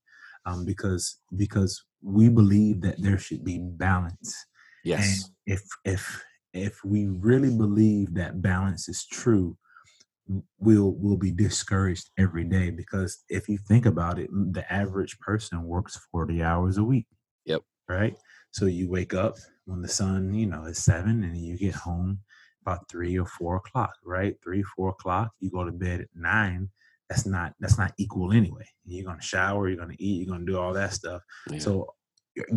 Um, 0.45 0.65
because 0.65 1.19
because 1.35 1.83
we 2.01 2.29
believe 2.29 2.81
that 2.81 3.01
there 3.01 3.17
should 3.17 3.43
be 3.43 3.59
balance. 3.59 4.35
Yes. 4.83 5.29
And 5.45 5.57
if 5.57 5.61
if 5.85 6.23
if 6.53 6.83
we 6.83 7.07
really 7.07 7.55
believe 7.55 8.13
that 8.15 8.41
balance 8.41 8.89
is 8.89 9.05
true, 9.05 9.57
we'll 10.59 10.93
we'll 10.97 11.17
be 11.17 11.31
discouraged 11.31 12.09
every 12.17 12.43
day 12.43 12.69
because 12.69 13.23
if 13.29 13.49
you 13.49 13.57
think 13.57 13.85
about 13.85 14.19
it, 14.19 14.29
the 14.31 14.71
average 14.71 15.19
person 15.19 15.63
works 15.63 15.99
40 16.11 16.41
hours 16.41 16.77
a 16.77 16.83
week. 16.83 17.07
Yep. 17.45 17.61
Right? 17.87 18.15
So 18.51 18.65
you 18.65 18.89
wake 18.89 19.13
up 19.13 19.35
when 19.65 19.81
the 19.81 19.87
sun, 19.87 20.33
you 20.33 20.47
know, 20.47 20.65
is 20.65 20.83
seven 20.83 21.23
and 21.23 21.37
you 21.37 21.57
get 21.57 21.75
home 21.75 22.19
about 22.61 22.89
three 22.89 23.17
or 23.17 23.25
four 23.25 23.57
o'clock, 23.57 23.93
right? 24.03 24.35
Three, 24.43 24.63
four 24.63 24.89
o'clock. 24.89 25.31
You 25.39 25.49
go 25.49 25.63
to 25.63 25.71
bed 25.71 26.01
at 26.01 26.07
nine. 26.15 26.69
That's 27.09 27.25
not 27.25 27.53
that's 27.59 27.77
not 27.77 27.93
equal 27.97 28.31
anyway. 28.33 28.65
You're 28.85 29.05
gonna 29.05 29.21
shower, 29.21 29.67
you're 29.67 29.79
gonna 29.79 29.95
eat, 29.97 30.25
you're 30.25 30.33
gonna 30.33 30.45
do 30.45 30.59
all 30.59 30.73
that 30.73 30.93
stuff. 30.93 31.21
Yeah. 31.49 31.59
So 31.59 31.93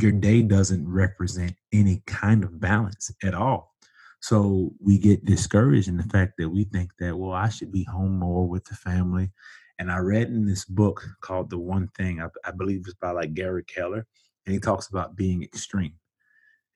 your 0.00 0.12
day 0.12 0.42
doesn't 0.42 0.86
represent 0.88 1.54
any 1.72 2.02
kind 2.06 2.44
of 2.44 2.60
balance 2.60 3.10
at 3.22 3.34
all. 3.34 3.72
So 4.20 4.72
we 4.80 4.98
get 4.98 5.24
discouraged 5.24 5.88
in 5.88 5.96
the 5.96 6.04
fact 6.04 6.34
that 6.38 6.48
we 6.48 6.64
think 6.64 6.92
that, 7.00 7.16
well, 7.16 7.32
I 7.32 7.48
should 7.48 7.72
be 7.72 7.84
home 7.84 8.18
more 8.18 8.46
with 8.46 8.64
the 8.64 8.76
family. 8.76 9.32
And 9.78 9.90
I 9.90 9.98
read 9.98 10.28
in 10.28 10.46
this 10.46 10.64
book 10.64 11.04
called 11.22 11.50
The 11.50 11.58
One 11.58 11.88
Thing, 11.96 12.20
I, 12.20 12.28
I 12.44 12.52
believe 12.52 12.82
it's 12.84 12.94
by 12.94 13.10
like 13.10 13.34
Gary 13.34 13.64
Keller, 13.64 14.06
and 14.46 14.54
he 14.54 14.60
talks 14.60 14.88
about 14.88 15.16
being 15.16 15.42
extreme. 15.42 15.94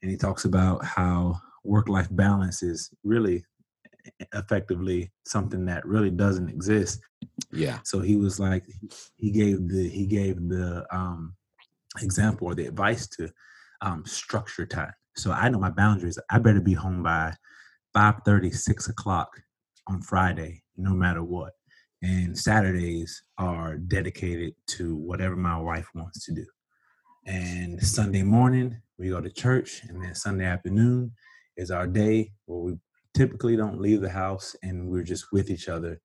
And 0.02 0.11
he 0.11 0.16
talks 0.16 0.44
about 0.44 0.85
how 0.85 1.40
work 1.64 1.88
life 1.88 2.08
balance 2.11 2.62
is 2.62 2.90
really 3.02 3.44
effectively 4.35 5.11
something 5.26 5.64
that 5.66 5.85
really 5.87 6.11
doesn't 6.11 6.49
exist. 6.49 7.00
Yeah. 7.52 7.78
So 7.85 8.00
he 8.00 8.16
was 8.16 8.38
like 8.38 8.64
he 9.16 9.30
gave 9.30 9.68
the 9.68 9.88
he 9.88 10.06
gave 10.06 10.37
the 10.49 10.87
um 10.90 11.35
example 12.00 12.49
or 12.49 12.54
the 12.54 12.66
advice 12.66 13.08
to 13.08 13.30
um 13.80 14.04
structure 14.04 14.66
time. 14.66 14.92
So 15.16 15.32
I 15.32 15.49
know 15.49 15.58
my 15.58 15.70
boundaries. 15.70 16.18
I 16.30 16.38
better 16.38 16.61
be 16.61 16.75
home 16.75 17.02
by 17.02 17.35
5 17.94 18.16
30, 18.25 18.50
6 18.50 18.88
o'clock 18.88 19.28
on 19.88 20.02
Friday, 20.02 20.62
no 20.76 20.90
matter 20.90 21.23
what. 21.23 21.52
And 22.02 22.38
Saturdays 22.38 23.23
are 23.38 23.78
dedicated 23.78 24.54
to 24.68 24.94
whatever 24.96 25.35
my 25.35 25.58
wife 25.58 25.88
wants 25.94 26.25
to 26.26 26.35
do. 26.35 26.44
And 27.26 27.83
Sunday 27.83 28.23
morning, 28.23 28.80
we 28.99 29.09
go 29.09 29.21
to 29.21 29.30
church, 29.30 29.83
and 29.88 30.02
then 30.02 30.14
Sunday 30.14 30.45
afternoon, 30.45 31.12
is 31.56 31.73
our 31.73 31.87
day 31.87 32.33
where 32.45 32.61
we 32.61 32.78
typically 33.14 33.56
don't 33.56 33.80
leave 33.80 34.00
the 34.00 34.11
house 34.11 34.54
and 34.62 34.88
we're 34.88 35.02
just 35.02 35.33
with 35.33 35.50
each 35.50 35.68
other, 35.68 36.00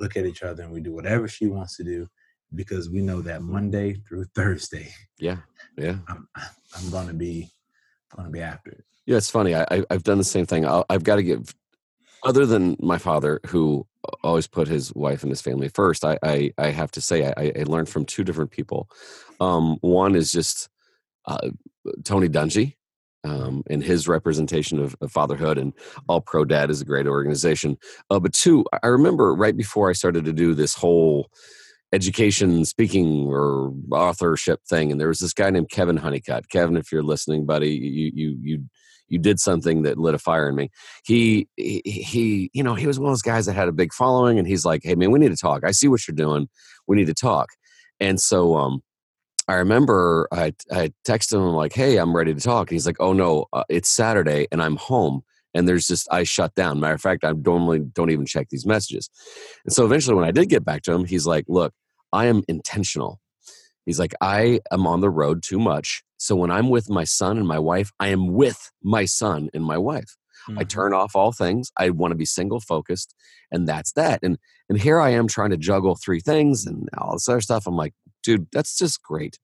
look 0.00 0.16
at 0.16 0.26
each 0.26 0.42
other, 0.42 0.64
and 0.64 0.72
we 0.72 0.80
do 0.80 0.92
whatever 0.92 1.28
she 1.28 1.46
wants 1.46 1.76
to 1.76 1.84
do 1.84 2.08
because 2.54 2.90
we 2.90 3.00
know 3.00 3.20
that 3.20 3.42
Monday 3.42 3.94
through 4.08 4.24
Thursday. 4.34 4.88
Yeah, 5.18 5.38
yeah. 5.78 5.98
I'm, 6.08 6.28
I'm 6.36 6.90
going 6.90 7.08
to 7.08 7.14
be 7.14 7.48
going 8.14 8.26
to 8.26 8.32
be 8.32 8.40
after 8.40 8.70
it. 8.70 8.84
Yeah, 9.04 9.18
it's 9.18 9.30
funny. 9.30 9.54
I, 9.54 9.84
I've 9.90 10.02
done 10.02 10.18
the 10.18 10.24
same 10.24 10.46
thing. 10.46 10.66
i 10.66 10.82
have 10.90 11.04
got 11.04 11.16
to 11.16 11.22
give, 11.22 11.54
other 12.24 12.44
than 12.44 12.76
my 12.80 12.98
father, 12.98 13.40
who 13.46 13.86
always 14.22 14.46
put 14.46 14.68
his 14.68 14.94
wife 14.94 15.22
and 15.22 15.30
his 15.30 15.42
family 15.42 15.68
first. 15.68 16.04
I 16.04 16.18
I, 16.22 16.52
I 16.58 16.70
have 16.70 16.90
to 16.92 17.00
say 17.00 17.26
I, 17.26 17.52
I 17.58 17.62
learned 17.64 17.88
from 17.88 18.04
two 18.04 18.24
different 18.24 18.50
people. 18.50 18.88
Um, 19.40 19.76
one 19.80 20.14
is 20.14 20.32
just 20.32 20.68
uh, 21.26 21.50
Tony 22.04 22.28
Dungy, 22.28 22.74
um, 23.26 23.62
and 23.68 23.82
his 23.82 24.08
representation 24.08 24.78
of, 24.78 24.96
of, 25.00 25.10
fatherhood 25.10 25.58
and 25.58 25.72
all 26.08 26.20
pro 26.20 26.44
dad 26.44 26.70
is 26.70 26.80
a 26.80 26.84
great 26.84 27.06
organization 27.06 27.76
uh, 28.10 28.20
but 28.20 28.32
two 28.32 28.64
i 28.82 28.86
remember 28.86 29.34
right 29.34 29.56
before 29.56 29.90
i 29.90 29.92
started 29.92 30.24
to 30.24 30.32
do 30.32 30.54
this 30.54 30.74
whole 30.74 31.28
education 31.92 32.64
speaking 32.64 33.26
or 33.26 33.72
authorship 33.90 34.60
thing 34.68 34.90
and 34.90 35.00
there 35.00 35.08
was 35.08 35.18
this 35.18 35.32
guy 35.32 35.50
named 35.50 35.70
kevin 35.70 35.96
honeycutt 35.96 36.48
kevin 36.48 36.76
if 36.76 36.92
you're 36.92 37.02
listening 37.02 37.46
buddy 37.46 37.70
you 37.70 38.10
you 38.14 38.38
you 38.40 38.64
you 39.08 39.18
did 39.18 39.38
something 39.40 39.82
that 39.82 39.98
lit 39.98 40.14
a 40.14 40.18
fire 40.18 40.48
in 40.48 40.56
me. 40.56 40.70
He, 41.04 41.48
he, 41.56 41.82
he, 41.84 42.50
you 42.52 42.62
know, 42.62 42.74
he 42.74 42.86
was 42.86 42.98
one 42.98 43.08
of 43.08 43.12
those 43.12 43.22
guys 43.22 43.46
that 43.46 43.54
had 43.54 43.68
a 43.68 43.72
big 43.72 43.92
following, 43.92 44.38
and 44.38 44.46
he's 44.46 44.64
like, 44.64 44.82
"Hey, 44.84 44.94
man, 44.94 45.10
we 45.10 45.18
need 45.18 45.30
to 45.30 45.36
talk. 45.36 45.64
I 45.64 45.70
see 45.70 45.88
what 45.88 46.06
you're 46.06 46.14
doing. 46.14 46.48
We 46.86 46.96
need 46.96 47.06
to 47.06 47.14
talk." 47.14 47.50
And 48.00 48.20
so, 48.20 48.56
um, 48.56 48.82
I 49.48 49.54
remember 49.54 50.28
I 50.32 50.52
I 50.72 50.92
texted 51.06 51.34
him 51.34 51.54
like, 51.54 51.72
"Hey, 51.72 51.96
I'm 51.98 52.14
ready 52.16 52.34
to 52.34 52.40
talk." 52.40 52.68
And 52.70 52.74
he's 52.74 52.86
like, 52.86 52.96
"Oh 53.00 53.12
no, 53.12 53.46
uh, 53.52 53.64
it's 53.68 53.88
Saturday 53.88 54.46
and 54.50 54.62
I'm 54.62 54.76
home." 54.76 55.22
And 55.54 55.68
there's 55.68 55.86
just 55.86 56.08
I 56.12 56.24
shut 56.24 56.54
down. 56.54 56.80
Matter 56.80 56.94
of 56.94 57.00
fact, 57.00 57.24
I 57.24 57.32
normally 57.32 57.80
don't 57.80 58.10
even 58.10 58.26
check 58.26 58.48
these 58.50 58.66
messages. 58.66 59.08
And 59.64 59.72
so 59.72 59.84
eventually, 59.84 60.16
when 60.16 60.24
I 60.24 60.32
did 60.32 60.48
get 60.48 60.64
back 60.64 60.82
to 60.82 60.92
him, 60.92 61.04
he's 61.04 61.26
like, 61.26 61.44
"Look, 61.48 61.72
I 62.12 62.26
am 62.26 62.42
intentional." 62.48 63.20
He's 63.86 64.00
like, 64.00 64.14
"I 64.20 64.60
am 64.72 64.86
on 64.86 65.00
the 65.00 65.10
road 65.10 65.42
too 65.44 65.60
much. 65.60 66.02
So 66.18 66.34
when 66.36 66.50
I'm 66.50 66.70
with 66.70 66.88
my 66.88 67.04
son 67.04 67.38
and 67.38 67.46
my 67.46 67.58
wife, 67.58 67.92
I 68.00 68.08
am 68.08 68.32
with 68.32 68.70
my 68.82 69.04
son 69.04 69.48
and 69.52 69.64
my 69.64 69.78
wife. 69.78 70.16
Mm-hmm. 70.48 70.58
I 70.58 70.64
turn 70.64 70.94
off 70.94 71.16
all 71.16 71.32
things. 71.32 71.70
I 71.76 71.90
want 71.90 72.12
to 72.12 72.16
be 72.16 72.24
single 72.24 72.60
focused, 72.60 73.14
and 73.50 73.66
that's 73.68 73.92
that. 73.92 74.20
And 74.22 74.38
and 74.68 74.80
here 74.80 75.00
I 75.00 75.10
am 75.10 75.28
trying 75.28 75.50
to 75.50 75.56
juggle 75.56 75.96
three 75.96 76.20
things 76.20 76.66
and 76.66 76.88
all 76.96 77.14
this 77.14 77.28
other 77.28 77.40
stuff. 77.40 77.66
I'm 77.66 77.76
like, 77.76 77.94
dude, 78.22 78.46
that's 78.52 78.76
just 78.76 79.02
great. 79.02 79.38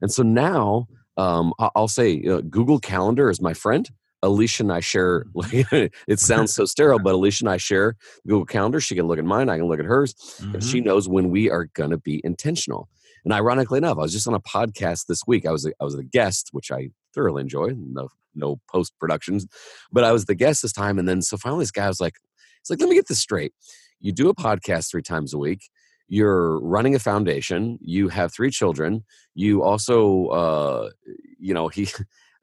And 0.00 0.12
so 0.12 0.22
now 0.22 0.86
um, 1.16 1.52
I'll 1.58 1.88
say 1.88 2.22
uh, 2.24 2.40
Google 2.48 2.78
Calendar 2.78 3.30
is 3.30 3.40
my 3.40 3.54
friend. 3.54 3.88
Alicia 4.22 4.64
and 4.64 4.72
I 4.72 4.80
share. 4.80 5.24
Mm-hmm. 5.34 5.86
it 6.08 6.20
sounds 6.20 6.54
so 6.54 6.64
sterile, 6.64 6.98
but 6.98 7.14
Alicia 7.14 7.44
and 7.44 7.50
I 7.50 7.56
share 7.56 7.96
Google 8.26 8.46
Calendar. 8.46 8.80
She 8.80 8.94
can 8.94 9.06
look 9.06 9.18
at 9.18 9.24
mine. 9.24 9.48
I 9.48 9.58
can 9.58 9.66
look 9.66 9.80
at 9.80 9.86
hers. 9.86 10.14
Mm-hmm. 10.40 10.60
She 10.60 10.80
knows 10.80 11.08
when 11.08 11.30
we 11.30 11.50
are 11.50 11.66
going 11.74 11.90
to 11.90 11.98
be 11.98 12.20
intentional. 12.24 12.88
And 13.24 13.32
ironically 13.32 13.78
enough, 13.78 13.98
I 13.98 14.02
was 14.02 14.12
just 14.12 14.28
on 14.28 14.34
a 14.34 14.40
podcast 14.40 15.06
this 15.06 15.22
week. 15.26 15.46
I 15.46 15.52
was 15.52 15.66
a, 15.66 15.72
I 15.80 15.84
was 15.84 15.94
a 15.94 16.04
guest, 16.04 16.50
which 16.52 16.70
I 16.70 16.90
thoroughly 17.14 17.42
enjoy. 17.42 17.74
No 17.76 18.08
no 18.34 18.60
post 18.70 18.92
productions, 19.00 19.46
but 19.90 20.04
I 20.04 20.12
was 20.12 20.26
the 20.26 20.34
guest 20.34 20.62
this 20.62 20.72
time. 20.72 20.98
And 20.98 21.08
then 21.08 21.22
so 21.22 21.36
finally, 21.36 21.62
this 21.62 21.70
guy 21.70 21.88
was 21.88 22.00
like, 22.00 22.14
"It's 22.60 22.70
like 22.70 22.80
let 22.80 22.88
me 22.88 22.94
get 22.94 23.08
this 23.08 23.18
straight. 23.18 23.52
You 24.00 24.12
do 24.12 24.28
a 24.28 24.34
podcast 24.34 24.90
three 24.90 25.02
times 25.02 25.34
a 25.34 25.38
week 25.38 25.62
you're 26.08 26.58
running 26.60 26.94
a 26.94 26.98
foundation 26.98 27.78
you 27.82 28.08
have 28.08 28.32
three 28.32 28.50
children 28.50 29.04
you 29.34 29.62
also 29.62 30.26
uh, 30.28 30.90
you 31.38 31.54
know 31.54 31.68
he 31.68 31.88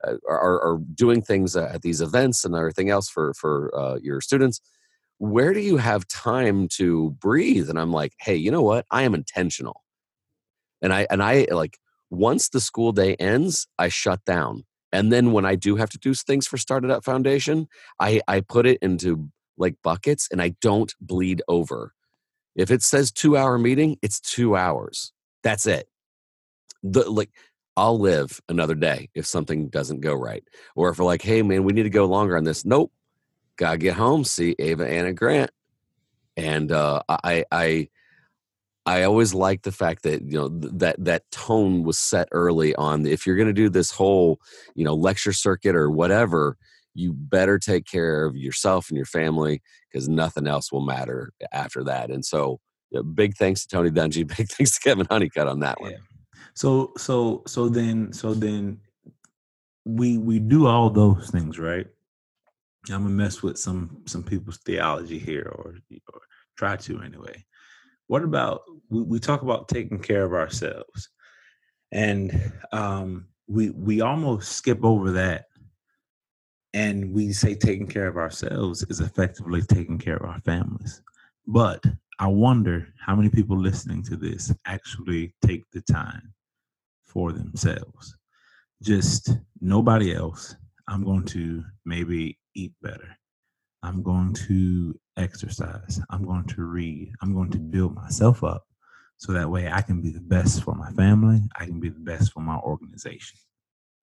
uh, 0.06 0.14
are, 0.28 0.62
are 0.62 0.78
doing 0.94 1.20
things 1.20 1.56
at 1.56 1.82
these 1.82 2.00
events 2.00 2.44
and 2.44 2.54
everything 2.54 2.88
else 2.88 3.08
for 3.08 3.34
for 3.34 3.76
uh, 3.76 3.96
your 4.00 4.20
students 4.20 4.60
where 5.18 5.52
do 5.52 5.60
you 5.60 5.76
have 5.76 6.06
time 6.08 6.68
to 6.68 7.10
breathe 7.18 7.68
and 7.68 7.78
i'm 7.78 7.92
like 7.92 8.12
hey 8.20 8.36
you 8.36 8.50
know 8.50 8.62
what 8.62 8.86
i 8.90 9.02
am 9.02 9.14
intentional 9.14 9.82
and 10.82 10.92
i 10.92 11.06
and 11.10 11.22
i 11.22 11.46
like 11.50 11.78
once 12.10 12.48
the 12.48 12.60
school 12.60 12.92
day 12.92 13.14
ends 13.16 13.66
i 13.78 13.88
shut 13.88 14.24
down 14.24 14.64
and 14.92 15.12
then 15.12 15.32
when 15.32 15.44
i 15.44 15.54
do 15.54 15.76
have 15.76 15.90
to 15.90 15.98
do 15.98 16.14
things 16.14 16.46
for 16.46 16.56
started 16.56 16.90
up 16.90 17.04
foundation 17.04 17.66
i 18.00 18.20
i 18.28 18.40
put 18.40 18.66
it 18.66 18.78
into 18.80 19.28
like 19.58 19.74
buckets 19.82 20.28
and 20.30 20.40
i 20.40 20.54
don't 20.60 20.94
bleed 21.00 21.42
over 21.48 21.92
if 22.56 22.70
it 22.70 22.82
says 22.82 23.12
two 23.12 23.36
hour 23.36 23.58
meeting, 23.58 23.98
it's 24.02 24.18
two 24.18 24.56
hours. 24.56 25.12
That's 25.42 25.66
it. 25.66 25.88
The 26.82 27.08
like 27.08 27.30
I'll 27.76 27.98
live 27.98 28.40
another 28.48 28.74
day 28.74 29.10
if 29.14 29.26
something 29.26 29.68
doesn't 29.68 30.00
go 30.00 30.14
right. 30.14 30.42
Or 30.74 30.88
if 30.88 30.98
we're 30.98 31.04
like, 31.04 31.22
hey 31.22 31.42
man, 31.42 31.64
we 31.64 31.74
need 31.74 31.82
to 31.82 31.90
go 31.90 32.06
longer 32.06 32.36
on 32.36 32.44
this. 32.44 32.64
Nope. 32.64 32.90
Gotta 33.56 33.78
get 33.78 33.94
home, 33.94 34.24
see 34.24 34.56
Ava 34.58 34.88
Anna 34.88 35.12
Grant. 35.12 35.50
And 36.36 36.72
uh 36.72 37.02
I 37.08 37.44
I 37.52 37.88
I 38.86 39.02
always 39.02 39.34
like 39.34 39.62
the 39.62 39.72
fact 39.72 40.04
that 40.04 40.22
you 40.22 40.38
know 40.38 40.48
that 40.48 40.96
that 41.04 41.30
tone 41.32 41.82
was 41.82 41.98
set 41.98 42.28
early 42.30 42.74
on. 42.76 43.04
If 43.04 43.26
you're 43.26 43.36
going 43.36 43.48
to 43.48 43.52
do 43.52 43.68
this 43.68 43.90
whole 43.90 44.40
you 44.74 44.84
know 44.84 44.94
lecture 44.94 45.32
circuit 45.32 45.74
or 45.74 45.90
whatever, 45.90 46.56
you 46.96 47.12
better 47.12 47.58
take 47.58 47.84
care 47.84 48.24
of 48.24 48.36
yourself 48.36 48.88
and 48.88 48.96
your 48.96 49.06
family 49.06 49.60
because 49.90 50.08
nothing 50.08 50.46
else 50.46 50.72
will 50.72 50.84
matter 50.84 51.32
after 51.52 51.84
that. 51.84 52.10
And 52.10 52.24
so, 52.24 52.58
you 52.90 52.98
know, 52.98 53.02
big 53.02 53.36
thanks 53.36 53.66
to 53.66 53.68
Tony 53.68 53.90
Dungy. 53.90 54.26
Big 54.36 54.48
thanks 54.48 54.78
to 54.78 54.80
Kevin 54.80 55.06
Honeycutt 55.10 55.46
on 55.46 55.60
that 55.60 55.80
one. 55.80 55.92
Yeah. 55.92 55.98
So, 56.54 56.92
so, 56.96 57.42
so 57.46 57.68
then, 57.68 58.12
so 58.12 58.32
then, 58.34 58.80
we 59.84 60.18
we 60.18 60.40
do 60.40 60.66
all 60.66 60.90
those 60.90 61.30
things, 61.30 61.60
right? 61.60 61.86
I'm 62.88 63.02
gonna 63.02 63.10
mess 63.10 63.40
with 63.40 63.56
some 63.56 64.02
some 64.06 64.24
people's 64.24 64.58
theology 64.58 65.18
here, 65.18 65.48
or, 65.54 65.76
or 66.12 66.20
try 66.56 66.76
to 66.76 67.02
anyway. 67.02 67.44
What 68.08 68.22
about 68.22 68.62
we, 68.88 69.02
we 69.02 69.18
talk 69.18 69.42
about 69.42 69.68
taking 69.68 70.00
care 70.00 70.24
of 70.24 70.32
ourselves, 70.32 71.08
and 71.92 72.52
um, 72.72 73.26
we 73.48 73.70
we 73.70 74.00
almost 74.00 74.52
skip 74.52 74.84
over 74.84 75.12
that 75.12 75.46
and 76.76 77.10
we 77.14 77.32
say 77.32 77.54
taking 77.54 77.86
care 77.86 78.06
of 78.06 78.18
ourselves 78.18 78.84
is 78.90 79.00
effectively 79.00 79.62
taking 79.62 79.96
care 79.96 80.16
of 80.16 80.28
our 80.28 80.40
families. 80.40 81.00
But 81.46 81.82
I 82.18 82.26
wonder 82.26 82.88
how 83.00 83.16
many 83.16 83.30
people 83.30 83.58
listening 83.58 84.02
to 84.04 84.16
this 84.16 84.52
actually 84.66 85.34
take 85.40 85.64
the 85.72 85.80
time 85.80 86.34
for 87.06 87.32
themselves. 87.32 88.14
Just 88.82 89.38
nobody 89.58 90.14
else. 90.14 90.54
I'm 90.86 91.02
going 91.02 91.24
to 91.26 91.64
maybe 91.86 92.38
eat 92.54 92.74
better. 92.82 93.08
I'm 93.86 94.02
going 94.02 94.32
to 94.48 94.98
exercise. 95.16 96.00
I'm 96.10 96.24
going 96.24 96.44
to 96.46 96.64
read. 96.64 97.12
I'm 97.22 97.32
going 97.32 97.50
to 97.52 97.58
build 97.58 97.94
myself 97.94 98.42
up 98.42 98.66
so 99.16 99.32
that 99.32 99.48
way 99.48 99.70
I 99.70 99.80
can 99.80 100.02
be 100.02 100.10
the 100.10 100.20
best 100.20 100.64
for 100.64 100.74
my 100.74 100.90
family. 100.90 101.40
I 101.56 101.66
can 101.66 101.78
be 101.78 101.88
the 101.88 102.00
best 102.00 102.32
for 102.32 102.40
my 102.40 102.56
organization. 102.56 103.38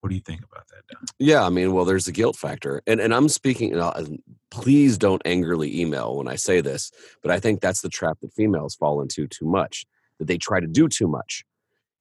What 0.00 0.08
do 0.08 0.16
you 0.16 0.22
think 0.22 0.42
about 0.42 0.66
that, 0.68 0.86
Don? 0.90 1.04
Yeah, 1.18 1.44
I 1.44 1.50
mean, 1.50 1.74
well, 1.74 1.84
there's 1.84 2.06
the 2.06 2.12
guilt 2.12 2.36
factor, 2.36 2.82
and 2.86 2.98
and 3.00 3.14
I'm 3.14 3.28
speaking. 3.28 3.74
And 3.74 4.18
please 4.50 4.96
don't 4.96 5.22
angrily 5.26 5.80
email 5.80 6.16
when 6.16 6.28
I 6.28 6.36
say 6.36 6.62
this, 6.62 6.90
but 7.22 7.30
I 7.30 7.38
think 7.38 7.60
that's 7.60 7.82
the 7.82 7.88
trap 7.90 8.18
that 8.20 8.32
females 8.32 8.74
fall 8.74 9.02
into 9.02 9.26
too 9.26 9.46
much. 9.46 9.86
That 10.18 10.28
they 10.28 10.38
try 10.38 10.60
to 10.60 10.66
do 10.66 10.88
too 10.88 11.08
much, 11.08 11.44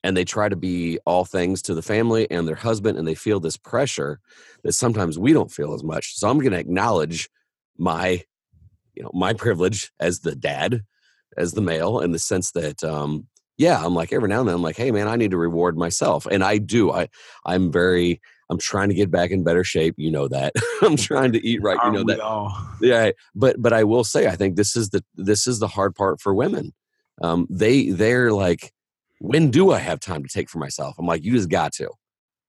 and 0.03 0.15
they 0.15 0.25
try 0.25 0.47
to 0.47 0.55
be 0.55 0.99
all 1.05 1.25
things 1.25 1.61
to 1.63 1.73
the 1.73 1.81
family 1.81 2.29
and 2.31 2.47
their 2.47 2.55
husband, 2.55 2.97
and 2.97 3.07
they 3.07 3.15
feel 3.15 3.41
this 3.41 3.57
pressure 3.57 4.19
that 4.63 4.73
sometimes 4.73 5.19
we 5.19 5.33
don't 5.33 5.51
feel 5.51 5.73
as 5.73 5.83
much. 5.83 6.15
So 6.15 6.29
I'm 6.29 6.39
going 6.39 6.53
to 6.53 6.59
acknowledge 6.59 7.29
my, 7.77 8.23
you 8.93 9.03
know, 9.03 9.11
my 9.13 9.33
privilege 9.33 9.91
as 9.99 10.19
the 10.19 10.35
dad, 10.35 10.83
as 11.37 11.53
the 11.53 11.61
male, 11.61 11.99
in 11.99 12.11
the 12.11 12.19
sense 12.19 12.51
that 12.51 12.83
um, 12.83 13.27
yeah, 13.57 13.83
I'm 13.83 13.93
like 13.93 14.11
every 14.11 14.29
now 14.29 14.39
and 14.39 14.49
then 14.49 14.55
I'm 14.55 14.61
like, 14.61 14.77
hey 14.77 14.91
man, 14.91 15.07
I 15.07 15.15
need 15.15 15.31
to 15.31 15.37
reward 15.37 15.77
myself. 15.77 16.25
And 16.25 16.43
I 16.43 16.57
do. 16.57 16.91
I 16.91 17.07
I'm 17.45 17.71
very 17.71 18.21
I'm 18.49 18.57
trying 18.57 18.89
to 18.89 18.95
get 18.95 19.11
back 19.11 19.31
in 19.31 19.43
better 19.43 19.63
shape. 19.63 19.95
You 19.97 20.11
know 20.11 20.27
that. 20.27 20.53
I'm 20.81 20.97
trying 20.97 21.31
to 21.33 21.45
eat 21.45 21.61
right. 21.61 21.77
You 21.85 21.91
know 21.91 22.03
that. 22.05 22.19
All? 22.19 22.55
Yeah. 22.81 23.11
But 23.35 23.61
but 23.61 23.73
I 23.73 23.83
will 23.83 24.03
say 24.03 24.27
I 24.27 24.35
think 24.35 24.55
this 24.55 24.75
is 24.75 24.89
the 24.89 25.03
this 25.15 25.47
is 25.47 25.59
the 25.59 25.67
hard 25.67 25.95
part 25.95 26.19
for 26.19 26.33
women. 26.33 26.73
Um, 27.21 27.47
they 27.49 27.89
they're 27.89 28.31
like, 28.31 28.73
when 29.19 29.51
do 29.51 29.71
I 29.71 29.79
have 29.79 29.99
time 29.99 30.23
to 30.23 30.29
take 30.29 30.49
for 30.49 30.57
myself? 30.57 30.95
I'm 30.97 31.05
like, 31.05 31.23
you 31.23 31.31
just 31.33 31.49
got 31.49 31.73
to. 31.73 31.89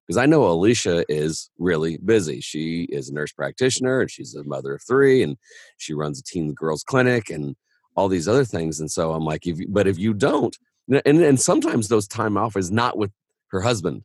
Because 0.06 0.18
I 0.18 0.26
know 0.26 0.46
Alicia 0.46 1.04
is 1.08 1.50
really 1.58 1.96
busy. 1.98 2.40
She 2.40 2.82
is 2.90 3.08
a 3.08 3.14
nurse 3.14 3.32
practitioner 3.32 4.00
and 4.00 4.10
she's 4.10 4.34
a 4.34 4.44
mother 4.44 4.74
of 4.74 4.82
three 4.86 5.22
and 5.22 5.36
she 5.78 5.94
runs 5.94 6.20
a 6.20 6.22
teen 6.22 6.52
girls 6.52 6.82
clinic 6.82 7.30
and 7.30 7.56
all 7.96 8.08
these 8.08 8.28
other 8.28 8.44
things. 8.44 8.80
And 8.80 8.90
so 8.90 9.12
I'm 9.12 9.24
like, 9.24 9.46
if 9.46 9.58
you, 9.58 9.66
but 9.68 9.86
if 9.86 9.98
you 9.98 10.12
don't, 10.12 10.56
and 10.88 11.06
and 11.06 11.40
sometimes 11.40 11.88
those 11.88 12.06
time 12.06 12.36
off 12.36 12.56
is 12.56 12.70
not 12.70 12.98
with 12.98 13.10
her 13.48 13.60
husband 13.60 14.02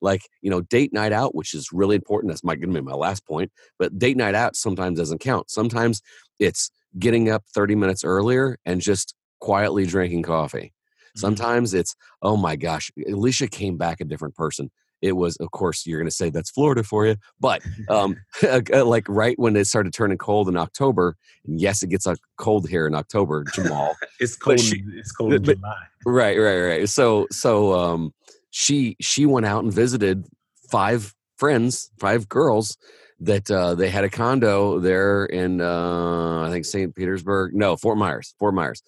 like 0.00 0.28
you 0.42 0.50
know 0.50 0.60
date 0.60 0.92
night 0.92 1.12
out 1.12 1.34
which 1.34 1.54
is 1.54 1.68
really 1.72 1.96
important 1.96 2.30
that's 2.30 2.44
my 2.44 2.56
gonna 2.56 2.72
be 2.72 2.80
my 2.80 2.92
last 2.92 3.26
point 3.26 3.50
but 3.78 3.98
date 3.98 4.16
night 4.16 4.34
out 4.34 4.56
sometimes 4.56 4.98
doesn't 4.98 5.20
count 5.20 5.50
sometimes 5.50 6.02
it's 6.38 6.70
getting 6.98 7.30
up 7.30 7.42
30 7.54 7.74
minutes 7.74 8.04
earlier 8.04 8.58
and 8.66 8.80
just 8.80 9.14
quietly 9.40 9.86
drinking 9.86 10.22
coffee 10.22 10.72
mm-hmm. 10.72 11.20
sometimes 11.20 11.72
it's 11.72 11.94
oh 12.22 12.36
my 12.36 12.56
gosh 12.56 12.90
alicia 13.08 13.46
came 13.46 13.76
back 13.76 14.00
a 14.00 14.04
different 14.04 14.34
person 14.34 14.70
it 15.02 15.12
was 15.12 15.36
of 15.36 15.50
course 15.50 15.84
you're 15.84 15.98
going 15.98 16.08
to 16.08 16.14
say 16.14 16.30
that's 16.30 16.50
florida 16.50 16.82
for 16.82 17.06
you 17.06 17.16
but 17.40 17.60
um, 17.90 18.16
uh, 18.48 18.84
like 18.84 19.06
right 19.08 19.38
when 19.38 19.54
it 19.56 19.66
started 19.66 19.92
turning 19.92 20.16
cold 20.16 20.48
in 20.48 20.56
october 20.56 21.16
yes 21.44 21.82
it 21.82 21.88
gets 21.88 22.06
uh, 22.06 22.14
cold 22.38 22.68
here 22.68 22.86
in 22.86 22.94
october 22.94 23.44
jamal 23.52 23.94
it's 24.20 24.36
cold 24.36 24.60
she, 24.60 24.82
it's 24.94 25.12
cold 25.12 25.34
in 25.34 25.42
july. 25.42 25.74
Right 26.06 26.38
right 26.38 26.60
right. 26.60 26.88
So 26.88 27.26
so 27.30 27.74
um 27.74 28.14
she 28.50 28.96
she 29.00 29.26
went 29.26 29.46
out 29.46 29.64
and 29.64 29.72
visited 29.72 30.26
five 30.70 31.14
friends 31.36 31.90
five 31.98 32.28
girls 32.28 32.76
that 33.20 33.48
uh, 33.52 33.76
they 33.76 33.88
had 33.88 34.02
a 34.02 34.10
condo 34.10 34.80
there 34.80 35.26
in 35.26 35.60
uh, 35.60 36.42
i 36.42 36.50
think 36.50 36.64
st 36.64 36.94
petersburg 36.94 37.54
no 37.54 37.76
fort 37.76 37.98
myers 37.98 38.34
fort 38.38 38.54
myers. 38.54 38.82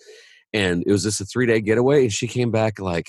And 0.52 0.84
it 0.86 0.92
was 0.92 1.02
just 1.02 1.20
a 1.20 1.24
three 1.24 1.46
day 1.46 1.60
getaway 1.60 2.02
and 2.02 2.12
she 2.12 2.28
came 2.28 2.52
back 2.52 2.78
like 2.78 3.08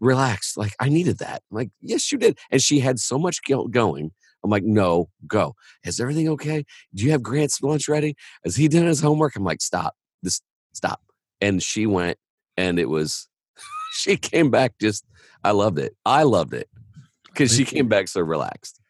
relaxed. 0.00 0.56
Like, 0.56 0.74
I 0.80 0.88
needed 0.88 1.18
that. 1.18 1.42
I'm 1.50 1.56
like, 1.56 1.70
yes, 1.80 2.10
you 2.12 2.18
did. 2.18 2.38
And 2.50 2.62
she 2.62 2.80
had 2.80 2.98
so 2.98 3.18
much 3.18 3.42
guilt 3.42 3.70
going. 3.70 4.12
I'm 4.44 4.50
like, 4.50 4.64
no, 4.64 5.08
go. 5.26 5.54
Is 5.84 6.00
everything 6.00 6.28
okay? 6.30 6.64
Do 6.94 7.04
you 7.04 7.10
have 7.10 7.22
Grant's 7.22 7.60
lunch 7.62 7.88
ready? 7.88 8.16
Has 8.44 8.56
he 8.56 8.68
done 8.68 8.86
his 8.86 9.00
homework? 9.00 9.36
I'm 9.36 9.44
like, 9.44 9.60
stop. 9.60 9.94
This 10.22 10.40
stop. 10.72 11.00
And 11.40 11.62
she 11.62 11.86
went 11.86 12.18
and 12.56 12.78
it 12.78 12.88
was 12.88 13.28
she 13.92 14.16
came 14.16 14.50
back 14.50 14.74
just 14.80 15.04
I 15.44 15.52
loved 15.52 15.78
it. 15.78 15.96
I 16.04 16.24
loved 16.24 16.54
it. 16.54 16.68
Because 17.26 17.54
she 17.54 17.64
came 17.64 17.88
back 17.88 18.08
so 18.08 18.20
relaxed. 18.20 18.80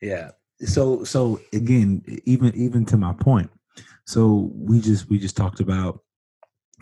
Yeah. 0.00 0.30
so 0.60 1.04
so 1.04 1.40
again, 1.52 2.02
even 2.24 2.54
even 2.54 2.84
to 2.86 2.96
my 2.96 3.12
point. 3.12 3.50
So 4.06 4.50
we 4.54 4.80
just 4.80 5.08
we 5.10 5.18
just 5.18 5.36
talked 5.36 5.60
about 5.60 6.00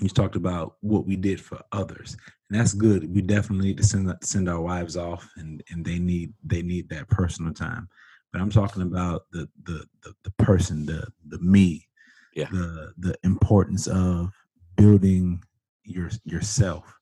we 0.00 0.08
talked 0.08 0.36
about 0.36 0.76
what 0.80 1.06
we 1.06 1.16
did 1.16 1.40
for 1.40 1.60
others, 1.72 2.16
and 2.50 2.58
that's 2.58 2.74
good. 2.74 3.12
We 3.14 3.22
definitely 3.22 3.68
need 3.68 3.76
to 3.78 3.84
send 3.84 4.12
send 4.22 4.48
our 4.48 4.60
wives 4.60 4.96
off, 4.96 5.28
and 5.36 5.62
and 5.70 5.84
they 5.84 5.98
need 5.98 6.32
they 6.42 6.62
need 6.62 6.88
that 6.88 7.08
personal 7.08 7.52
time. 7.52 7.88
But 8.32 8.40
I'm 8.42 8.50
talking 8.50 8.82
about 8.82 9.26
the 9.30 9.48
the 9.64 9.86
the, 10.02 10.14
the 10.24 10.30
person, 10.44 10.84
the 10.86 11.06
the 11.28 11.38
me, 11.38 11.86
Yeah. 12.34 12.48
the 12.50 12.92
the 12.98 13.14
importance 13.22 13.86
of 13.86 14.32
building 14.76 15.42
your 15.84 16.10
yourself, 16.24 16.92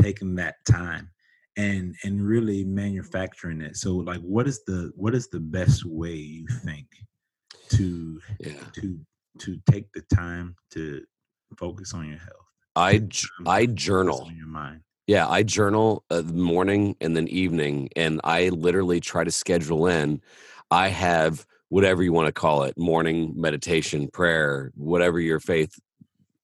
taking 0.00 0.34
that 0.34 0.56
time, 0.70 1.10
and 1.56 1.94
and 2.04 2.26
really 2.26 2.64
manufacturing 2.64 3.62
it. 3.62 3.76
So, 3.76 3.96
like, 3.96 4.20
what 4.20 4.46
is 4.46 4.62
the 4.66 4.92
what 4.96 5.14
is 5.14 5.28
the 5.28 5.40
best 5.40 5.86
way 5.86 6.12
you 6.14 6.46
think 6.62 6.88
to 7.70 8.20
Yeah. 8.38 8.52
to 8.74 9.00
to 9.38 9.58
take 9.70 9.90
the 9.92 10.02
time 10.14 10.54
to 10.72 11.02
focus 11.56 11.94
on 11.94 12.08
your 12.08 12.18
health? 12.18 12.30
I 12.76 12.92
Take 12.92 13.02
the 13.02 13.08
j- 13.08 13.28
time 13.38 13.44
to 13.46 13.50
I 13.50 13.60
focus 13.66 13.74
journal. 13.74 14.26
on 14.26 14.36
your 14.36 14.46
mind. 14.46 14.80
Yeah, 15.06 15.28
I 15.28 15.42
journal 15.42 16.04
uh, 16.10 16.22
morning 16.22 16.96
and 17.00 17.16
then 17.16 17.28
evening, 17.28 17.90
and 17.94 18.20
I 18.24 18.48
literally 18.48 19.00
try 19.00 19.22
to 19.24 19.30
schedule 19.30 19.86
in. 19.86 20.22
I 20.70 20.88
have 20.88 21.44
whatever 21.68 22.02
you 22.02 22.12
want 22.12 22.26
to 22.26 22.32
call 22.32 22.62
it 22.62 22.78
morning 22.78 23.34
meditation, 23.36 24.08
prayer, 24.08 24.72
whatever 24.74 25.20
your 25.20 25.40
faith 25.40 25.78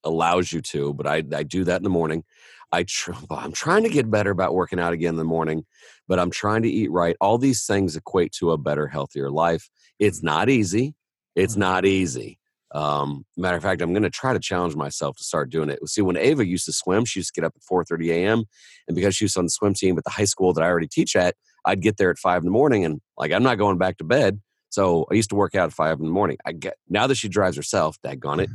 allows 0.03 0.51
you 0.51 0.61
to, 0.61 0.93
but 0.93 1.07
I, 1.07 1.23
I 1.33 1.43
do 1.43 1.63
that 1.63 1.77
in 1.77 1.83
the 1.83 1.89
morning. 1.89 2.23
I 2.71 2.83
tr- 2.83 3.13
I'm 3.31 3.51
trying 3.51 3.83
to 3.83 3.89
get 3.89 4.11
better 4.11 4.31
about 4.31 4.53
working 4.53 4.79
out 4.79 4.93
again 4.93 5.11
in 5.13 5.17
the 5.17 5.23
morning, 5.23 5.65
but 6.07 6.19
I'm 6.19 6.31
trying 6.31 6.63
to 6.63 6.69
eat 6.69 6.91
right. 6.91 7.15
All 7.19 7.37
these 7.37 7.65
things 7.65 7.95
equate 7.95 8.31
to 8.33 8.51
a 8.51 8.57
better, 8.57 8.87
healthier 8.87 9.29
life. 9.29 9.69
It's 9.99 10.21
not 10.23 10.49
easy. 10.49 10.95
It's 11.35 11.55
not 11.55 11.85
easy. 11.85 12.39
Um, 12.73 13.25
matter 13.35 13.57
of 13.57 13.63
fact, 13.63 13.81
I'm 13.81 13.91
going 13.91 14.03
to 14.03 14.09
try 14.09 14.33
to 14.33 14.39
challenge 14.39 14.75
myself 14.75 15.17
to 15.17 15.23
start 15.23 15.49
doing 15.49 15.69
it. 15.69 15.85
See, 15.89 16.01
when 16.01 16.15
Ava 16.15 16.45
used 16.45 16.65
to 16.65 16.73
swim, 16.73 17.03
she 17.03 17.19
used 17.19 17.33
to 17.33 17.41
get 17.41 17.45
up 17.45 17.53
at 17.55 17.61
4:30 17.63 18.09
a.m. 18.11 18.45
And 18.87 18.95
because 18.95 19.15
she 19.15 19.25
was 19.25 19.35
on 19.35 19.45
the 19.45 19.49
swim 19.49 19.73
team 19.73 19.97
at 19.97 20.03
the 20.03 20.09
high 20.09 20.25
school 20.25 20.53
that 20.53 20.63
I 20.63 20.67
already 20.67 20.87
teach 20.87 21.15
at, 21.15 21.35
I'd 21.65 21.81
get 21.81 21.97
there 21.97 22.09
at 22.09 22.17
five 22.17 22.41
in 22.41 22.45
the 22.45 22.51
morning, 22.51 22.85
and 22.85 23.01
like 23.17 23.31
I'm 23.31 23.43
not 23.43 23.57
going 23.57 23.77
back 23.77 23.97
to 23.97 24.03
bed. 24.03 24.41
So 24.69 25.05
I 25.11 25.15
used 25.15 25.29
to 25.31 25.35
work 25.35 25.53
out 25.53 25.67
at 25.67 25.73
five 25.73 25.99
in 25.99 26.05
the 26.05 26.11
morning. 26.11 26.37
I 26.45 26.53
get 26.53 26.75
now 26.89 27.07
that 27.07 27.15
she 27.15 27.27
drives 27.27 27.57
herself, 27.57 27.97
daggone 28.05 28.43
it, 28.43 28.49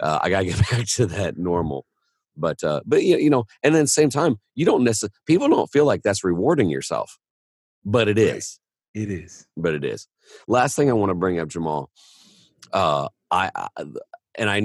uh, 0.00 0.18
I 0.20 0.28
gotta 0.28 0.44
get 0.46 0.58
back 0.70 0.86
to 0.94 1.06
that 1.06 1.38
normal. 1.38 1.86
But 2.36 2.62
uh, 2.64 2.80
but 2.84 3.02
you 3.04 3.16
you 3.18 3.30
know, 3.30 3.44
and 3.62 3.74
then 3.74 3.82
at 3.82 3.84
the 3.84 3.88
same 3.88 4.10
time, 4.10 4.36
you 4.54 4.64
don't 4.64 4.84
necessarily 4.84 5.12
people 5.26 5.48
don't 5.48 5.70
feel 5.70 5.84
like 5.84 6.02
that's 6.02 6.24
rewarding 6.24 6.68
yourself, 6.68 7.18
but 7.84 8.08
it 8.08 8.18
is. 8.18 8.58
It 8.94 9.10
is. 9.10 9.46
But 9.56 9.74
it 9.74 9.84
is. 9.84 10.06
Last 10.46 10.76
thing 10.76 10.90
I 10.90 10.94
want 10.94 11.10
to 11.10 11.14
bring 11.14 11.38
up, 11.38 11.48
Jamal. 11.48 11.90
Uh, 12.72 13.08
I, 13.32 13.66
and 14.36 14.50
I 14.50 14.56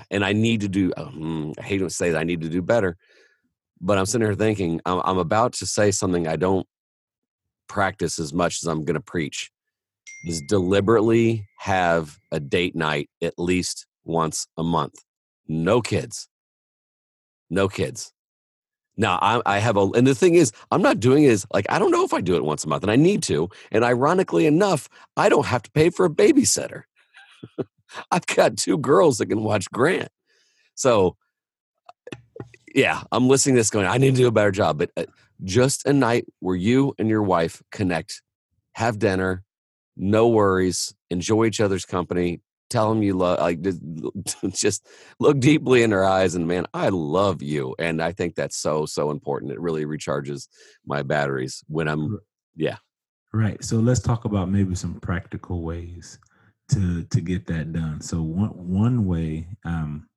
and 0.10 0.24
I 0.24 0.32
need 0.32 0.60
to 0.62 0.68
do. 0.68 0.92
Um, 0.96 1.54
I 1.58 1.62
hate 1.62 1.78
to 1.78 1.90
say 1.90 2.10
that 2.10 2.18
I 2.18 2.24
need 2.24 2.40
to 2.42 2.48
do 2.48 2.62
better, 2.62 2.96
but 3.80 3.98
I'm 3.98 4.06
sitting 4.06 4.26
here 4.26 4.34
thinking 4.34 4.80
I'm, 4.86 5.02
I'm 5.04 5.18
about 5.18 5.52
to 5.54 5.66
say 5.66 5.90
something 5.90 6.26
I 6.26 6.36
don't 6.36 6.66
practice 7.68 8.18
as 8.18 8.32
much 8.32 8.62
as 8.62 8.68
I'm 8.68 8.84
going 8.84 8.94
to 8.94 9.00
preach. 9.00 9.50
Is 10.24 10.40
deliberately 10.40 11.46
have 11.58 12.18
a 12.32 12.40
date 12.40 12.74
night 12.74 13.10
at 13.22 13.38
least 13.38 13.86
once 14.04 14.46
a 14.56 14.62
month. 14.62 14.94
No 15.46 15.80
kids. 15.80 16.28
No 17.48 17.68
kids. 17.68 18.12
Now 18.96 19.18
I, 19.20 19.42
I 19.44 19.58
have 19.58 19.76
a, 19.76 19.82
and 19.94 20.06
the 20.06 20.14
thing 20.14 20.34
is, 20.34 20.52
I'm 20.70 20.82
not 20.82 21.00
doing 21.00 21.24
it 21.24 21.30
as 21.30 21.46
like 21.52 21.66
I 21.68 21.78
don't 21.78 21.90
know 21.90 22.04
if 22.04 22.14
I 22.14 22.20
do 22.20 22.34
it 22.36 22.44
once 22.44 22.64
a 22.64 22.68
month, 22.68 22.82
and 22.82 22.90
I 22.90 22.96
need 22.96 23.22
to. 23.24 23.48
And 23.70 23.84
ironically 23.84 24.46
enough, 24.46 24.88
I 25.16 25.28
don't 25.28 25.46
have 25.46 25.62
to 25.62 25.70
pay 25.72 25.90
for 25.90 26.06
a 26.06 26.10
babysitter. 26.10 26.84
I've 28.10 28.26
got 28.26 28.56
two 28.56 28.78
girls 28.78 29.18
that 29.18 29.26
can 29.26 29.42
watch 29.42 29.70
Grant. 29.70 30.08
So, 30.74 31.16
yeah, 32.74 33.02
I'm 33.10 33.28
listening 33.28 33.56
to 33.56 33.60
this 33.60 33.70
going, 33.70 33.86
I 33.86 33.98
need 33.98 34.14
to 34.14 34.22
do 34.22 34.28
a 34.28 34.32
better 34.32 34.50
job. 34.50 34.78
But 34.78 34.90
uh, 34.96 35.04
just 35.44 35.86
a 35.86 35.92
night 35.92 36.26
where 36.40 36.56
you 36.56 36.94
and 36.98 37.08
your 37.08 37.22
wife 37.22 37.62
connect, 37.72 38.22
have 38.74 38.98
dinner, 38.98 39.42
no 39.96 40.28
worries, 40.28 40.94
enjoy 41.10 41.46
each 41.46 41.60
other's 41.60 41.86
company, 41.86 42.42
tell 42.68 42.90
them 42.90 43.02
you 43.02 43.14
love, 43.14 43.38
like 43.38 43.62
just- 43.62 43.80
just 44.50 44.86
look 45.18 45.40
deeply 45.40 45.82
in 45.82 45.90
their 45.90 46.04
eyes 46.04 46.34
and 46.34 46.46
man, 46.46 46.66
I 46.74 46.90
love 46.90 47.42
you. 47.42 47.74
And 47.78 48.02
I 48.02 48.12
think 48.12 48.34
that's 48.34 48.56
so, 48.56 48.84
so 48.84 49.10
important. 49.10 49.52
It 49.52 49.60
really 49.60 49.86
recharges 49.86 50.48
my 50.84 51.02
batteries 51.02 51.64
when 51.68 51.88
I'm, 51.88 52.18
yeah. 52.54 52.76
Right. 53.32 53.62
So 53.64 53.76
let's 53.76 54.00
talk 54.00 54.24
about 54.24 54.50
maybe 54.50 54.74
some 54.74 55.00
practical 55.00 55.62
ways 55.62 56.18
to 56.70 57.04
to 57.04 57.20
get 57.20 57.46
that 57.46 57.72
done. 57.72 58.00
So 58.00 58.22
one 58.22 58.50
one 58.50 59.06
way, 59.06 59.48
um, 59.64 60.08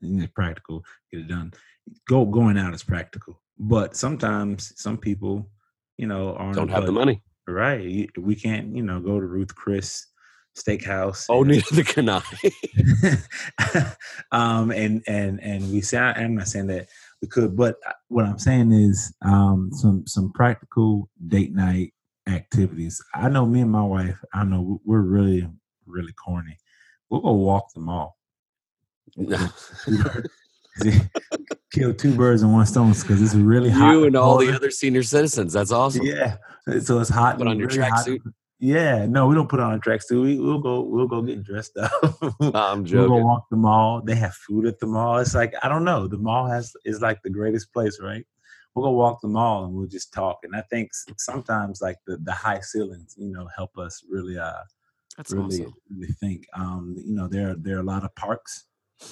know, 0.00 0.26
practical, 0.34 0.84
get 1.12 1.20
it 1.20 1.28
done. 1.28 1.52
Go 2.08 2.24
going 2.24 2.58
out 2.58 2.74
is 2.74 2.82
practical, 2.82 3.40
but 3.58 3.96
sometimes 3.96 4.72
some 4.76 4.96
people, 4.96 5.48
you 5.98 6.06
know, 6.06 6.34
aren't 6.34 6.56
don't 6.56 6.68
have 6.68 6.86
the 6.86 6.92
money. 6.92 7.22
Right. 7.46 8.08
We 8.16 8.34
can't, 8.36 8.76
you 8.76 8.82
know, 8.82 9.00
go 9.00 9.18
to 9.18 9.26
Ruth 9.26 9.54
Chris 9.54 10.06
Steakhouse. 10.56 11.26
Oh, 11.28 11.42
and- 11.42 11.50
neither 11.50 11.84
can 11.92 12.08
I. 12.08 12.22
um, 14.32 14.70
and 14.70 15.02
and 15.06 15.42
and 15.42 15.72
we 15.72 15.80
say 15.80 15.98
I'm 15.98 16.36
not 16.36 16.48
saying 16.48 16.68
that 16.68 16.88
we 17.20 17.28
could, 17.28 17.56
but 17.56 17.76
uh, 17.86 17.92
what 18.08 18.24
I'm 18.24 18.38
saying 18.38 18.72
is 18.72 19.12
um, 19.22 19.70
some 19.72 20.06
some 20.06 20.32
practical 20.32 21.08
date 21.28 21.54
night 21.54 21.92
activities. 22.28 23.02
I 23.14 23.28
know 23.28 23.46
me 23.46 23.62
and 23.62 23.70
my 23.70 23.82
wife. 23.82 24.22
I 24.32 24.44
know 24.44 24.80
we're 24.84 25.00
really 25.00 25.48
really 25.90 26.12
corny. 26.12 26.56
We'll 27.08 27.20
go 27.20 27.32
walk 27.32 27.72
the 27.74 27.80
mall. 27.80 28.16
Kill 31.72 31.94
two 31.94 32.14
birds 32.14 32.42
in 32.42 32.52
one 32.52 32.66
stone 32.66 32.92
because 32.92 33.22
it's 33.22 33.34
really 33.34 33.70
hot. 33.70 33.92
you 33.92 34.04
and 34.04 34.16
all 34.16 34.38
the 34.38 34.54
other 34.54 34.70
senior 34.70 35.02
citizens. 35.02 35.52
That's 35.52 35.72
awesome. 35.72 36.04
Yeah, 36.04 36.36
so 36.80 36.98
it's 36.98 37.10
hot. 37.10 37.38
Put 37.38 37.46
on 37.46 37.58
your 37.58 37.68
really 37.68 37.80
tracksuit. 37.80 38.20
Yeah, 38.58 39.06
no, 39.06 39.26
we 39.26 39.34
don't 39.34 39.48
put 39.48 39.60
on 39.60 39.72
a 39.74 39.78
tracksuit. 39.78 40.22
We, 40.22 40.38
we'll 40.38 40.60
go. 40.60 40.82
We'll 40.82 41.06
go 41.06 41.22
get 41.22 41.42
dressed 41.42 41.76
up. 41.78 41.92
I'm 42.54 42.84
joking. 42.84 43.10
We'll 43.10 43.20
go 43.20 43.26
walk 43.26 43.46
the 43.50 43.56
mall. 43.56 44.02
They 44.02 44.14
have 44.16 44.34
food 44.34 44.66
at 44.66 44.78
the 44.80 44.86
mall. 44.86 45.18
It's 45.18 45.34
like 45.34 45.54
I 45.62 45.68
don't 45.68 45.84
know. 45.84 46.06
The 46.06 46.18
mall 46.18 46.46
has 46.46 46.72
is 46.84 47.00
like 47.00 47.22
the 47.22 47.30
greatest 47.30 47.72
place, 47.72 47.98
right? 48.02 48.26
We'll 48.74 48.84
go 48.84 48.92
walk 48.92 49.20
the 49.22 49.28
mall 49.28 49.64
and 49.64 49.74
we'll 49.74 49.88
just 49.88 50.12
talk. 50.12 50.40
And 50.42 50.54
I 50.54 50.62
think 50.62 50.90
sometimes 51.16 51.80
like 51.80 51.96
the 52.06 52.18
the 52.18 52.32
high 52.32 52.60
ceilings, 52.60 53.14
you 53.16 53.32
know, 53.32 53.48
help 53.56 53.78
us 53.78 54.02
really 54.10 54.38
uh 54.38 54.62
That's 55.20 55.32
really 55.32 55.60
awesome. 55.62 55.74
really 55.90 56.12
think. 56.14 56.46
Um, 56.54 56.94
you 56.98 57.14
know, 57.14 57.28
there 57.28 57.50
are, 57.50 57.54
there 57.56 57.76
are 57.76 57.80
a 57.80 57.84
lot 57.94 58.04
of 58.04 58.14
parks 58.14 58.66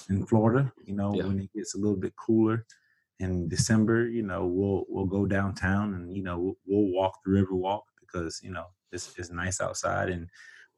in 0.09 0.25
Florida. 0.27 0.73
You 0.87 0.94
know, 0.94 1.14
Yeah. 1.14 1.27
when 1.27 1.38
it 1.40 1.51
gets 1.55 1.75
a 1.75 1.79
little 1.79 1.97
bit 1.97 2.14
cooler 2.16 2.64
in 3.21 3.49
December, 3.49 4.09
you 4.09 4.23
know, 4.23 4.47
we'll 4.47 4.85
we'll 4.88 5.07
go 5.07 5.27
downtown 5.27 5.94
and 5.94 6.16
you 6.16 6.23
know 6.23 6.38
we'll, 6.38 6.57
we'll 6.66 6.92
walk 6.94 7.18
the 7.25 7.33
river 7.33 7.55
walk 7.55 7.85
because 8.01 8.40
you 8.42 8.51
know 8.51 8.66
it's 8.90 9.14
it's 9.18 9.31
nice 9.31 9.61
outside 9.61 10.09
and 10.09 10.29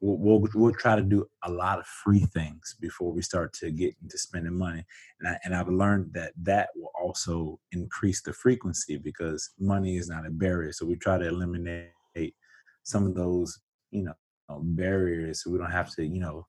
we'll, 0.01 0.17
we'll 0.17 0.49
we'll 0.53 0.73
try 0.73 0.95
to 0.97 1.01
do 1.01 1.25
a 1.43 1.51
lot 1.51 1.79
of 1.79 1.85
free 1.85 2.25
things 2.33 2.75
before 2.81 3.13
we 3.13 3.21
start 3.21 3.53
to 3.53 3.71
get 3.71 3.95
into 4.01 4.17
spending 4.17 4.57
money. 4.57 4.83
And 5.19 5.29
I, 5.29 5.39
and 5.45 5.55
I've 5.55 5.69
learned 5.69 6.13
that 6.13 6.33
that 6.43 6.69
will 6.75 6.91
also 7.01 7.57
increase 7.71 8.21
the 8.21 8.33
frequency 8.33 8.97
because 8.97 9.51
money 9.59 9.95
is 9.95 10.09
not 10.09 10.25
a 10.25 10.31
barrier. 10.31 10.73
So 10.73 10.85
we 10.85 10.95
try 10.97 11.17
to 11.19 11.27
eliminate 11.27 11.91
some 12.83 13.05
of 13.05 13.15
those 13.15 13.59
you 13.91 14.03
know 14.03 14.13
barriers 14.59 15.43
so 15.43 15.51
we 15.51 15.57
don't 15.57 15.71
have 15.71 15.93
to 15.93 16.05
you 16.05 16.19
know 16.19 16.45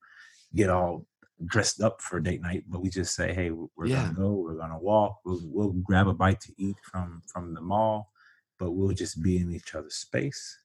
get 0.54 0.70
all 0.70 1.06
dressed 1.46 1.80
up 1.80 2.00
for 2.00 2.20
date 2.20 2.40
night 2.42 2.64
but 2.68 2.80
we 2.82 2.88
just 2.88 3.14
say 3.14 3.32
hey 3.34 3.50
we're 3.50 3.86
Yeah. 3.86 4.02
gonna 4.02 4.14
go 4.14 4.32
we're 4.32 4.54
gonna 4.56 4.78
walk 4.78 5.20
we'll, 5.24 5.40
we'll 5.44 5.72
grab 5.72 6.08
a 6.08 6.14
bite 6.14 6.40
to 6.42 6.52
eat 6.56 6.76
from 6.90 7.22
from 7.32 7.54
the 7.54 7.60
mall 7.60 8.12
but 8.58 8.72
we'll 8.72 8.94
just 8.94 9.22
be 9.22 9.38
in 9.38 9.52
each 9.52 9.74
other's 9.74 9.94
space 9.96 10.58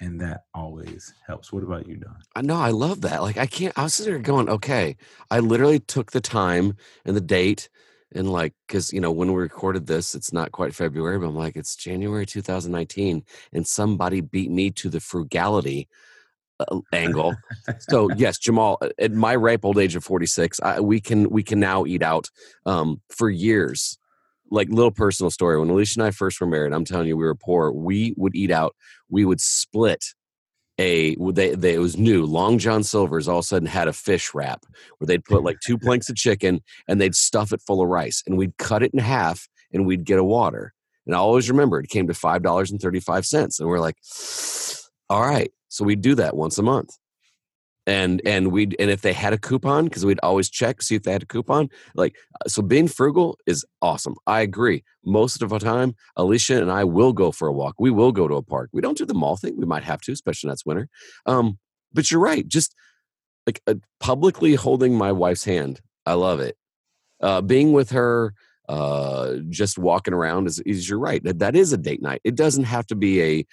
and 0.00 0.20
that 0.20 0.42
always 0.54 1.12
helps 1.26 1.52
what 1.52 1.64
about 1.64 1.88
you 1.88 1.96
don 1.96 2.16
I 2.36 2.42
know. 2.42 2.56
I 2.56 2.70
love 2.70 3.00
that. 3.00 3.20
Like, 3.22 3.36
I 3.36 3.46
can't. 3.46 3.76
I 3.76 3.82
was 3.82 3.94
sitting 3.94 4.12
there 4.12 4.22
going, 4.22 4.48
okay. 4.48 4.96
I 5.28 5.40
literally 5.40 5.80
took 5.80 6.12
the 6.12 6.20
time 6.20 6.76
and 7.04 7.16
the 7.16 7.20
date, 7.20 7.68
and 8.14 8.30
like, 8.32 8.54
because 8.66 8.92
you 8.92 9.00
know, 9.00 9.12
when 9.12 9.32
we 9.32 9.40
recorded 9.40 9.86
this, 9.86 10.14
it's 10.14 10.32
not 10.32 10.52
quite 10.52 10.74
February, 10.74 11.18
but 11.18 11.26
I'm 11.26 11.36
like, 11.36 11.56
it's 11.56 11.76
January 11.76 12.26
2019, 12.26 13.24
and 13.52 13.66
somebody 13.66 14.20
beat 14.20 14.50
me 14.50 14.70
to 14.72 14.88
the 14.88 15.00
frugality 15.00 15.88
uh, 16.60 16.80
angle. 16.92 17.34
so 17.78 18.10
yes, 18.16 18.38
Jamal, 18.38 18.78
at 18.98 19.12
my 19.12 19.34
ripe 19.36 19.64
old 19.64 19.78
age 19.78 19.96
of 19.96 20.04
46, 20.04 20.60
I, 20.60 20.80
we 20.80 21.00
can 21.00 21.28
we 21.30 21.42
can 21.42 21.60
now 21.60 21.84
eat 21.84 22.02
out. 22.02 22.28
Um, 22.66 23.00
for 23.10 23.30
years, 23.30 23.98
like 24.50 24.68
little 24.70 24.90
personal 24.90 25.30
story. 25.30 25.58
When 25.58 25.70
Alicia 25.70 26.00
and 26.00 26.06
I 26.06 26.10
first 26.10 26.40
were 26.40 26.46
married, 26.46 26.72
I'm 26.72 26.84
telling 26.84 27.08
you, 27.08 27.16
we 27.16 27.24
were 27.24 27.34
poor. 27.34 27.70
We 27.70 28.14
would 28.16 28.34
eat 28.34 28.50
out. 28.50 28.74
We 29.08 29.24
would 29.24 29.40
split 29.40 30.14
a 30.78 31.16
they, 31.32 31.54
they 31.54 31.74
it 31.74 31.78
was 31.78 31.96
new 31.96 32.24
long 32.24 32.58
john 32.58 32.84
silver's 32.84 33.26
all 33.26 33.38
of 33.38 33.42
a 33.44 33.46
sudden 33.46 33.66
had 33.66 33.88
a 33.88 33.92
fish 33.92 34.32
wrap 34.32 34.64
where 34.98 35.06
they'd 35.06 35.24
put 35.24 35.42
like 35.42 35.58
two 35.60 35.76
planks 35.84 36.08
of 36.08 36.16
chicken 36.16 36.60
and 36.86 37.00
they'd 37.00 37.14
stuff 37.14 37.52
it 37.52 37.60
full 37.60 37.82
of 37.82 37.88
rice 37.88 38.22
and 38.26 38.36
we'd 38.36 38.56
cut 38.58 38.82
it 38.82 38.92
in 38.92 39.00
half 39.00 39.48
and 39.72 39.86
we'd 39.86 40.04
get 40.04 40.18
a 40.18 40.24
water 40.24 40.72
and 41.06 41.14
i 41.14 41.18
always 41.18 41.50
remember 41.50 41.80
it 41.80 41.88
came 41.88 42.06
to 42.06 42.14
five 42.14 42.42
dollars 42.42 42.70
and 42.70 42.80
35 42.80 43.26
cents 43.26 43.58
and 43.58 43.68
we're 43.68 43.80
like 43.80 43.96
All 45.10 45.22
right. 45.22 45.50
So 45.68 45.84
we'd 45.84 46.02
do 46.02 46.14
that 46.16 46.36
once 46.36 46.58
a 46.58 46.62
month. 46.62 46.96
And 47.88 48.20
and 48.26 48.52
we'd 48.52 48.76
and 48.78 48.90
if 48.90 49.00
they 49.00 49.14
had 49.14 49.32
a 49.32 49.38
coupon, 49.38 49.84
because 49.84 50.04
we'd 50.04 50.20
always 50.22 50.50
check, 50.50 50.82
see 50.82 50.94
if 50.94 51.04
they 51.04 51.12
had 51.12 51.22
a 51.22 51.26
coupon. 51.26 51.70
Like 51.94 52.14
so 52.46 52.60
being 52.62 52.86
frugal 52.86 53.38
is 53.46 53.64
awesome. 53.80 54.14
I 54.26 54.40
agree. 54.42 54.84
Most 55.04 55.40
of 55.42 55.48
the 55.48 55.58
time, 55.58 55.94
Alicia 56.14 56.60
and 56.60 56.70
I 56.70 56.84
will 56.84 57.14
go 57.14 57.32
for 57.32 57.48
a 57.48 57.52
walk. 57.52 57.76
We 57.78 57.90
will 57.90 58.12
go 58.12 58.28
to 58.28 58.34
a 58.34 58.42
park. 58.42 58.68
We 58.74 58.82
don't 58.82 58.98
do 58.98 59.06
the 59.06 59.14
mall 59.14 59.36
thing. 59.36 59.56
We 59.56 59.64
might 59.64 59.84
have 59.84 60.02
to, 60.02 60.12
especially 60.12 60.48
that's 60.50 60.66
winter. 60.66 60.88
Um, 61.24 61.58
but 61.94 62.10
you're 62.10 62.20
right. 62.20 62.46
Just 62.46 62.74
like 63.46 63.62
uh, 63.66 63.76
publicly 64.00 64.54
holding 64.54 64.94
my 64.94 65.10
wife's 65.10 65.44
hand. 65.44 65.80
I 66.04 66.12
love 66.12 66.40
it. 66.40 66.56
Uh, 67.22 67.40
being 67.40 67.72
with 67.72 67.90
her, 67.92 68.34
uh, 68.68 69.36
just 69.48 69.78
walking 69.78 70.12
around 70.12 70.46
is, 70.46 70.60
is 70.60 70.88
you're 70.90 70.98
right. 70.98 71.24
That, 71.24 71.38
that 71.38 71.56
is 71.56 71.72
a 71.72 71.78
date 71.78 72.02
night. 72.02 72.20
It 72.22 72.34
doesn't 72.34 72.64
have 72.64 72.86
to 72.88 72.94
be 72.94 73.22
a 73.22 73.46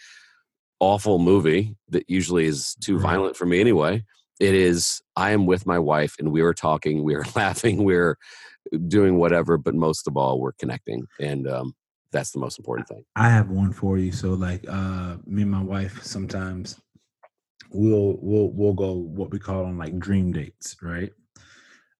awful 0.81 1.19
movie 1.19 1.77
that 1.89 2.09
usually 2.09 2.45
is 2.45 2.75
too 2.81 2.97
Right. 2.97 3.03
violent 3.13 3.37
for 3.37 3.45
me 3.45 3.61
anyway. 3.61 4.03
It 4.39 4.53
is 4.53 5.01
I 5.15 5.31
am 5.31 5.45
with 5.45 5.65
my 5.65 5.79
wife 5.79 6.15
and 6.19 6.31
we 6.31 6.41
are 6.41 6.53
talking, 6.53 7.03
we 7.03 7.15
are 7.15 7.25
laughing, 7.35 7.83
we're 7.83 8.17
doing 8.87 9.17
whatever, 9.17 9.57
but 9.57 9.75
most 9.75 10.07
of 10.07 10.17
all, 10.17 10.39
we're 10.39 10.53
connecting, 10.53 11.07
and 11.19 11.47
um, 11.47 11.75
that's 12.15 12.31
the 12.31 12.39
most 12.39 12.57
important 12.57 12.87
thing. 12.87 13.03
I 13.15 13.29
have 13.29 13.49
one 13.49 13.73
for 13.73 13.97
you. 13.97 14.11
So 14.11 14.33
like 14.33 14.65
uh 14.69 15.17
me 15.25 15.41
and 15.41 15.51
my 15.51 15.61
wife 15.61 16.01
sometimes 16.01 16.79
we'll 17.71 18.17
we'll 18.21 18.49
we'll 18.51 18.73
go 18.73 18.93
what 18.93 19.31
we 19.31 19.39
call 19.39 19.65
on 19.65 19.77
like 19.77 19.99
dream 19.99 20.31
dates, 20.31 20.77
right? 20.81 21.11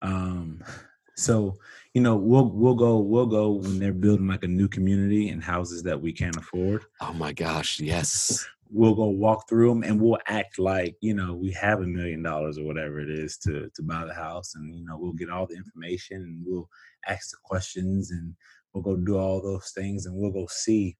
Um 0.01 0.63
so 1.17 1.55
you 1.93 2.01
know 2.01 2.15
we'll 2.15 2.49
we'll 2.49 2.75
go 2.75 2.97
we'll 2.97 3.25
go 3.25 3.51
when 3.51 3.79
they're 3.79 3.93
building 3.93 4.27
like 4.27 4.43
a 4.43 4.47
new 4.47 4.67
community 4.67 5.29
and 5.29 5.43
houses 5.43 5.83
that 5.83 5.99
we 5.99 6.13
can't 6.13 6.37
afford. 6.37 6.85
Oh 7.01 7.13
my 7.13 7.33
gosh, 7.33 7.79
yes, 7.79 8.47
We'll 8.69 8.95
go 8.95 9.07
walk 9.07 9.47
through 9.47 9.69
them 9.69 9.83
and 9.83 10.01
we'll 10.01 10.19
act 10.27 10.59
like 10.59 10.95
you 11.01 11.13
know 11.13 11.33
we 11.35 11.51
have 11.51 11.81
a 11.81 11.87
million 11.87 12.23
dollars 12.23 12.57
or 12.57 12.63
whatever 12.65 12.99
it 12.99 13.09
is 13.09 13.37
to 13.39 13.69
to 13.75 13.83
buy 13.83 14.05
the 14.05 14.13
house 14.13 14.55
and 14.55 14.73
you 14.75 14.83
know 14.85 14.97
we'll 14.97 15.13
get 15.13 15.29
all 15.29 15.45
the 15.47 15.55
information 15.55 16.17
and 16.17 16.43
we'll 16.45 16.67
ask 17.07 17.29
the 17.31 17.37
questions 17.43 18.11
and 18.11 18.33
we'll 18.73 18.83
go 18.83 18.95
do 18.95 19.17
all 19.17 19.41
those 19.41 19.71
things 19.75 20.05
and 20.05 20.15
we'll 20.15 20.31
go 20.31 20.47
see 20.49 20.97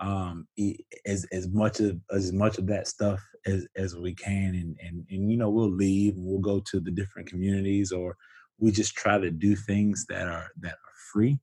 um 0.00 0.46
as 1.06 1.24
as 1.32 1.48
much 1.48 1.80
of 1.80 1.98
as 2.12 2.32
much 2.32 2.58
of 2.58 2.66
that 2.66 2.86
stuff 2.86 3.20
as 3.46 3.66
as 3.76 3.96
we 3.96 4.14
can 4.14 4.54
and 4.54 4.76
and 4.80 5.04
and 5.10 5.30
you 5.30 5.36
know 5.36 5.50
we'll 5.50 5.70
leave 5.70 6.14
and 6.14 6.24
we'll 6.24 6.38
go 6.38 6.60
to 6.60 6.78
the 6.78 6.90
different 6.90 7.28
communities 7.28 7.90
or 7.90 8.16
we 8.58 8.70
just 8.70 8.94
try 8.94 9.18
to 9.18 9.30
do 9.30 9.56
things 9.56 10.04
that 10.08 10.28
are 10.28 10.48
that 10.60 10.72
are 10.72 10.94
free 11.12 11.40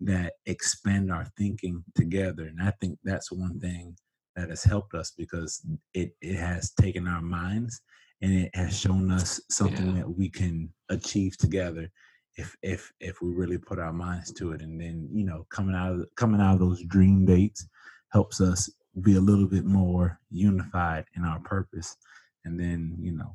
that 0.00 0.34
expand 0.44 1.10
our 1.10 1.26
thinking 1.38 1.82
together. 1.94 2.44
And 2.44 2.60
i 2.62 2.72
think 2.80 2.98
that's 3.02 3.32
one 3.32 3.58
thing 3.58 3.96
that 4.36 4.50
has 4.50 4.62
helped 4.62 4.94
us 4.94 5.12
because 5.16 5.66
it 5.94 6.14
it 6.20 6.36
has 6.36 6.72
taken 6.72 7.08
our 7.08 7.22
minds 7.22 7.80
and 8.22 8.32
it 8.32 8.50
has 8.54 8.78
shown 8.78 9.10
us 9.10 9.40
something 9.50 9.88
Yeah. 9.88 10.02
that 10.02 10.10
we 10.10 10.28
can 10.30 10.72
achieve 10.90 11.36
together 11.38 11.90
if 12.36 12.54
if 12.62 12.92
if 13.00 13.20
we 13.22 13.30
really 13.32 13.58
put 13.58 13.78
our 13.78 13.92
minds 13.92 14.32
to 14.34 14.52
it. 14.52 14.62
And 14.62 14.80
then 14.80 15.08
you 15.12 15.24
know 15.24 15.46
coming 15.50 15.74
out 15.74 15.92
of 15.94 16.06
coming 16.16 16.40
out 16.40 16.54
of 16.54 16.60
those 16.60 16.82
dream 16.84 17.24
dates 17.24 17.66
helps 18.12 18.40
us 18.40 18.70
be 19.02 19.16
a 19.16 19.20
little 19.20 19.46
bit 19.46 19.64
more 19.64 20.18
unified 20.30 21.04
in 21.16 21.24
our 21.24 21.40
purpose. 21.40 21.96
And 22.44 22.58
then 22.60 22.96
you 23.00 23.12
know 23.12 23.32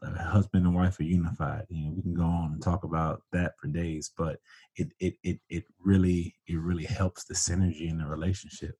when 0.00 0.14
a 0.14 0.22
husband 0.22 0.66
and 0.66 0.74
wife 0.74 0.98
are 0.98 1.04
unified 1.04 1.64
you 1.68 1.84
know 1.84 1.92
we 1.94 2.02
can 2.02 2.14
go 2.14 2.22
on 2.24 2.52
and 2.52 2.62
talk 2.62 2.84
about 2.84 3.22
that 3.32 3.52
for 3.58 3.66
days 3.68 4.10
but 4.16 4.38
it 4.76 4.88
it 4.98 5.14
it, 5.22 5.38
it 5.50 5.64
really 5.78 6.34
it 6.46 6.56
really 6.58 6.84
helps 6.84 7.24
the 7.24 7.34
synergy 7.34 7.90
in 7.90 7.98
the 7.98 8.06
relationship 8.06 8.76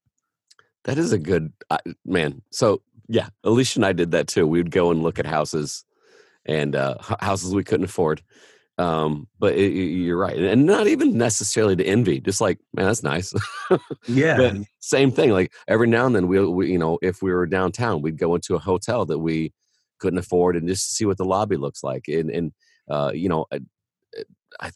that 0.85 0.99
is 0.99 1.13
a 1.13 1.19
good 1.19 1.53
uh, 1.71 1.79
man. 2.05 2.43
So 2.51 2.83
yeah, 3.09 3.29
Alicia 3.45 3.79
and 3.79 3.87
I 3.87 3.93
did 3.93 4.13
that 4.13 4.29
too. 4.29 4.47
We'd 4.47 4.71
go 4.71 4.91
and 4.91 5.03
look 5.03 5.19
at 5.19 5.27
houses 5.27 5.85
and 6.47 6.77
uh, 6.77 6.97
houses 7.21 7.55
we 7.55 7.65
couldn't 7.65 7.85
afford. 7.85 8.23
Um, 8.79 9.29
but 9.39 9.57
it, 9.57 9.73
you're 9.73 10.17
right, 10.17 10.39
and 10.39 10.65
not 10.65 10.87
even 10.87 11.19
necessarily 11.19 11.77
to 11.77 11.85
envy. 11.85 12.19
Just 12.19 12.41
like, 12.41 12.59
man, 12.73 12.87
that's 12.87 13.03
nice. 13.03 13.35
yeah 14.09 14.39
But 14.39 14.57
same 14.79 15.13
thing. 15.13 15.33
Like 15.33 15.53
every 15.69 15.87
now 15.87 16.07
and 16.07 16.17
then, 16.17 16.29
we, 16.29 16.43
we, 16.47 16.73
you 16.73 16.79
know, 16.79 16.99
if 17.03 17.21
we 17.21 17.31
were 17.31 17.47
downtown, 17.47 18.01
we'd 18.01 18.17
go 18.17 18.35
into 18.35 18.55
a 18.55 18.59
hotel 18.59 19.05
that 19.05 19.19
we 19.19 19.53
couldn't 19.99 20.19
afford, 20.19 20.57
and 20.57 20.67
just 20.67 20.97
see 20.97 21.05
what 21.05 21.19
the 21.19 21.27
lobby 21.27 21.57
looks 21.57 21.85
like. 21.85 22.07
And 22.09 22.31
and 22.31 22.53
uh, 22.89 23.11
you 23.13 23.29
know, 23.29 23.45
I, 23.53 23.61
I, 24.61 24.71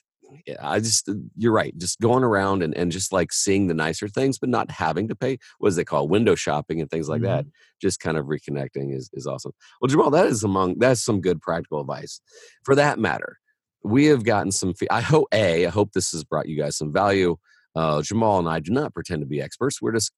yeah, 0.46 0.56
I 0.60 0.80
just 0.80 1.08
you're 1.36 1.52
right. 1.52 1.76
Just 1.78 2.00
going 2.00 2.24
around 2.24 2.62
and 2.62 2.76
and 2.76 2.90
just 2.92 3.12
like 3.12 3.32
seeing 3.32 3.66
the 3.66 3.74
nicer 3.74 4.08
things, 4.08 4.38
but 4.38 4.48
not 4.48 4.70
having 4.70 5.08
to 5.08 5.14
pay. 5.16 5.38
What 5.58 5.68
is 5.68 5.76
they 5.76 5.84
call 5.84 6.08
window 6.08 6.34
shopping 6.34 6.80
and 6.80 6.90
things 6.90 7.08
like 7.08 7.22
that. 7.22 7.46
Just 7.80 8.00
kind 8.00 8.16
of 8.16 8.26
reconnecting 8.26 8.94
is 8.94 9.10
is 9.12 9.26
awesome. 9.26 9.52
Well, 9.80 9.88
Jamal, 9.88 10.10
that 10.10 10.26
is 10.26 10.42
among 10.44 10.78
that's 10.78 11.02
some 11.02 11.20
good 11.20 11.40
practical 11.40 11.80
advice. 11.80 12.20
For 12.64 12.74
that 12.74 12.98
matter, 12.98 13.38
we 13.82 14.06
have 14.06 14.24
gotten 14.24 14.50
some. 14.52 14.74
I 14.90 15.00
hope 15.00 15.28
a. 15.32 15.66
I 15.66 15.70
hope 15.70 15.92
this 15.92 16.12
has 16.12 16.24
brought 16.24 16.48
you 16.48 16.56
guys 16.58 16.76
some 16.76 16.92
value. 16.92 17.36
Uh, 17.76 18.02
Jamal 18.02 18.38
and 18.38 18.48
I 18.48 18.60
do 18.60 18.70
not 18.72 18.94
pretend 18.94 19.20
to 19.22 19.26
be 19.26 19.40
experts. 19.42 19.82
We're 19.82 19.92
just 19.92 20.12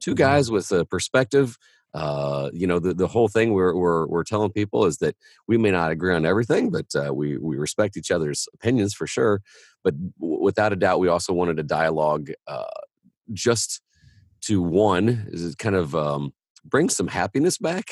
two 0.00 0.12
Mhm. 0.14 0.18
guys 0.18 0.50
with 0.50 0.70
a 0.72 0.84
perspective. 0.84 1.56
Uh, 1.96 2.50
you 2.52 2.66
know, 2.66 2.78
the, 2.78 2.92
the 2.94 3.06
whole 3.08 3.28
thing 3.28 3.54
we're, 3.54 3.74
we're 3.74 4.06
we're 4.06 4.24
telling 4.24 4.52
people 4.52 4.84
is 4.84 4.98
that 4.98 5.16
we 5.48 5.56
may 5.56 5.70
not 5.70 5.90
agree 5.90 6.14
on 6.14 6.26
everything, 6.26 6.70
but 6.70 6.86
uh, 6.94 7.12
we 7.14 7.38
we 7.38 7.56
respect 7.56 7.96
each 7.96 8.10
other's 8.10 8.46
opinions 8.54 8.92
for 8.94 9.06
sure. 9.06 9.40
But 9.82 9.94
w- 10.20 10.42
without 10.42 10.72
a 10.72 10.76
doubt, 10.76 11.00
we 11.00 11.08
also 11.08 11.32
wanted 11.32 11.58
a 11.58 11.62
dialogue, 11.62 12.30
uh, 12.46 12.64
just 13.32 13.80
to 14.42 14.62
one 14.62 15.26
is 15.32 15.44
it 15.44 15.58
kind 15.58 15.76
of 15.76 15.94
um, 15.94 16.32
bring 16.64 16.88
some 16.90 17.08
happiness 17.08 17.58
back, 17.58 17.86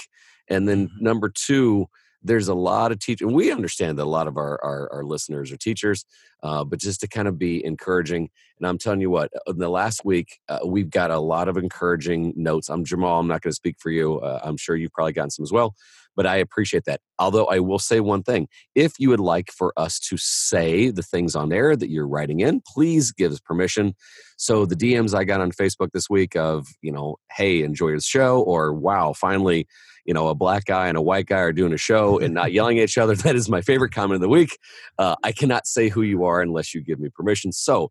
and 0.48 0.68
then 0.68 0.88
Mhm. 0.88 1.00
number 1.00 1.30
two, 1.30 1.88
there's 2.24 2.48
a 2.48 2.54
lot 2.54 2.90
of 2.90 2.98
teachers. 2.98 3.30
We 3.30 3.52
understand 3.52 3.98
that 3.98 4.04
a 4.04 4.06
lot 4.06 4.26
of 4.26 4.36
our 4.36 4.58
our, 4.64 4.92
our 4.92 5.04
listeners 5.04 5.52
are 5.52 5.56
teachers, 5.58 6.04
uh, 6.42 6.64
but 6.64 6.80
just 6.80 7.00
to 7.00 7.08
kind 7.08 7.28
of 7.28 7.38
be 7.38 7.64
encouraging. 7.64 8.30
And 8.58 8.66
I'm 8.66 8.78
telling 8.78 9.00
you 9.00 9.10
what, 9.10 9.30
in 9.46 9.58
the 9.58 9.68
last 9.68 10.04
week, 10.04 10.40
uh, 10.48 10.60
we've 10.64 10.90
got 10.90 11.10
a 11.10 11.18
lot 11.18 11.48
of 11.48 11.56
encouraging 11.56 12.32
notes. 12.34 12.70
I'm 12.70 12.84
Jamal. 12.84 13.20
I'm 13.20 13.28
not 13.28 13.42
going 13.42 13.50
to 13.50 13.56
speak 13.56 13.76
for 13.78 13.90
you. 13.90 14.20
Uh, 14.20 14.40
I'm 14.42 14.56
sure 14.56 14.74
you've 14.74 14.92
probably 14.92 15.12
gotten 15.12 15.30
some 15.30 15.42
as 15.42 15.52
well, 15.52 15.74
but 16.16 16.26
I 16.26 16.36
appreciate 16.36 16.84
that. 16.86 17.00
Although 17.18 17.46
I 17.46 17.58
will 17.60 17.78
say 17.78 18.00
one 18.00 18.22
thing 18.22 18.48
if 18.74 18.94
you 18.98 19.08
would 19.10 19.20
like 19.20 19.50
for 19.50 19.72
us 19.76 19.98
to 20.00 20.16
say 20.16 20.90
the 20.90 21.02
things 21.02 21.34
on 21.34 21.52
air 21.52 21.76
that 21.76 21.90
you're 21.90 22.08
writing 22.08 22.40
in, 22.40 22.62
please 22.66 23.12
give 23.12 23.32
us 23.32 23.40
permission. 23.40 23.94
So 24.36 24.66
the 24.66 24.76
DMs 24.76 25.14
I 25.14 25.24
got 25.24 25.40
on 25.40 25.52
Facebook 25.52 25.90
this 25.92 26.10
week 26.10 26.36
of, 26.36 26.66
you 26.82 26.92
know, 26.92 27.16
hey, 27.32 27.62
enjoy 27.62 27.92
the 27.92 28.00
show, 28.00 28.40
or 28.40 28.72
wow, 28.72 29.12
finally, 29.12 29.66
you 30.04 30.12
know, 30.12 30.28
a 30.28 30.34
black 30.34 30.64
guy 30.64 30.88
and 30.88 30.98
a 30.98 31.02
white 31.02 31.26
guy 31.26 31.38
are 31.38 31.52
doing 31.52 31.72
a 31.72 31.78
show 31.78 32.18
and 32.18 32.34
not 32.34 32.52
yelling 32.52 32.78
at 32.78 32.84
each 32.84 32.98
other. 32.98 33.14
That 33.24 33.36
is 33.36 33.48
my 33.48 33.62
favorite 33.62 33.92
comment 33.92 34.16
of 34.16 34.20
the 34.20 34.28
week. 34.28 34.58
Uh, 34.98 35.16
I 35.22 35.32
cannot 35.32 35.66
say 35.66 35.88
who 35.88 36.02
you 36.02 36.24
are 36.24 36.42
unless 36.42 36.74
you 36.74 36.82
give 36.82 37.00
me 37.00 37.08
permission. 37.14 37.52
So 37.52 37.90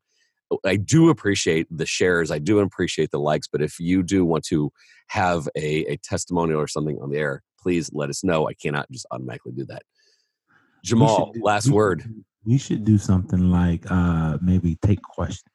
I 0.65 0.75
do 0.75 1.09
appreciate 1.09 1.67
the 1.71 1.85
shares. 1.85 2.31
I 2.31 2.39
do 2.39 2.59
appreciate 2.59 3.11
the 3.11 3.19
likes. 3.19 3.47
But 3.47 3.61
if 3.61 3.79
you 3.79 4.03
do 4.03 4.25
want 4.25 4.43
to 4.45 4.71
have 5.07 5.47
a, 5.55 5.85
a 5.85 5.97
testimonial 5.97 6.59
or 6.59 6.67
something 6.67 6.99
on 7.01 7.09
the 7.09 7.17
air, 7.17 7.41
please 7.63 7.89
let 7.93 8.09
us 8.09 8.23
know. 8.23 8.47
I 8.47 8.53
cannot 8.53 8.91
just 8.91 9.05
automatically 9.09 9.53
do 9.53 9.65
that. 9.65 9.83
Jamal, 10.83 11.31
do- 11.33 11.41
last 11.41 11.67
we 11.67 11.73
word. 11.73 12.03
We 12.45 12.57
should 12.57 12.83
do 12.83 12.97
something 12.97 13.49
like 13.49 13.89
uh 13.89 14.37
maybe 14.41 14.75
take 14.81 15.01
questions 15.01 15.49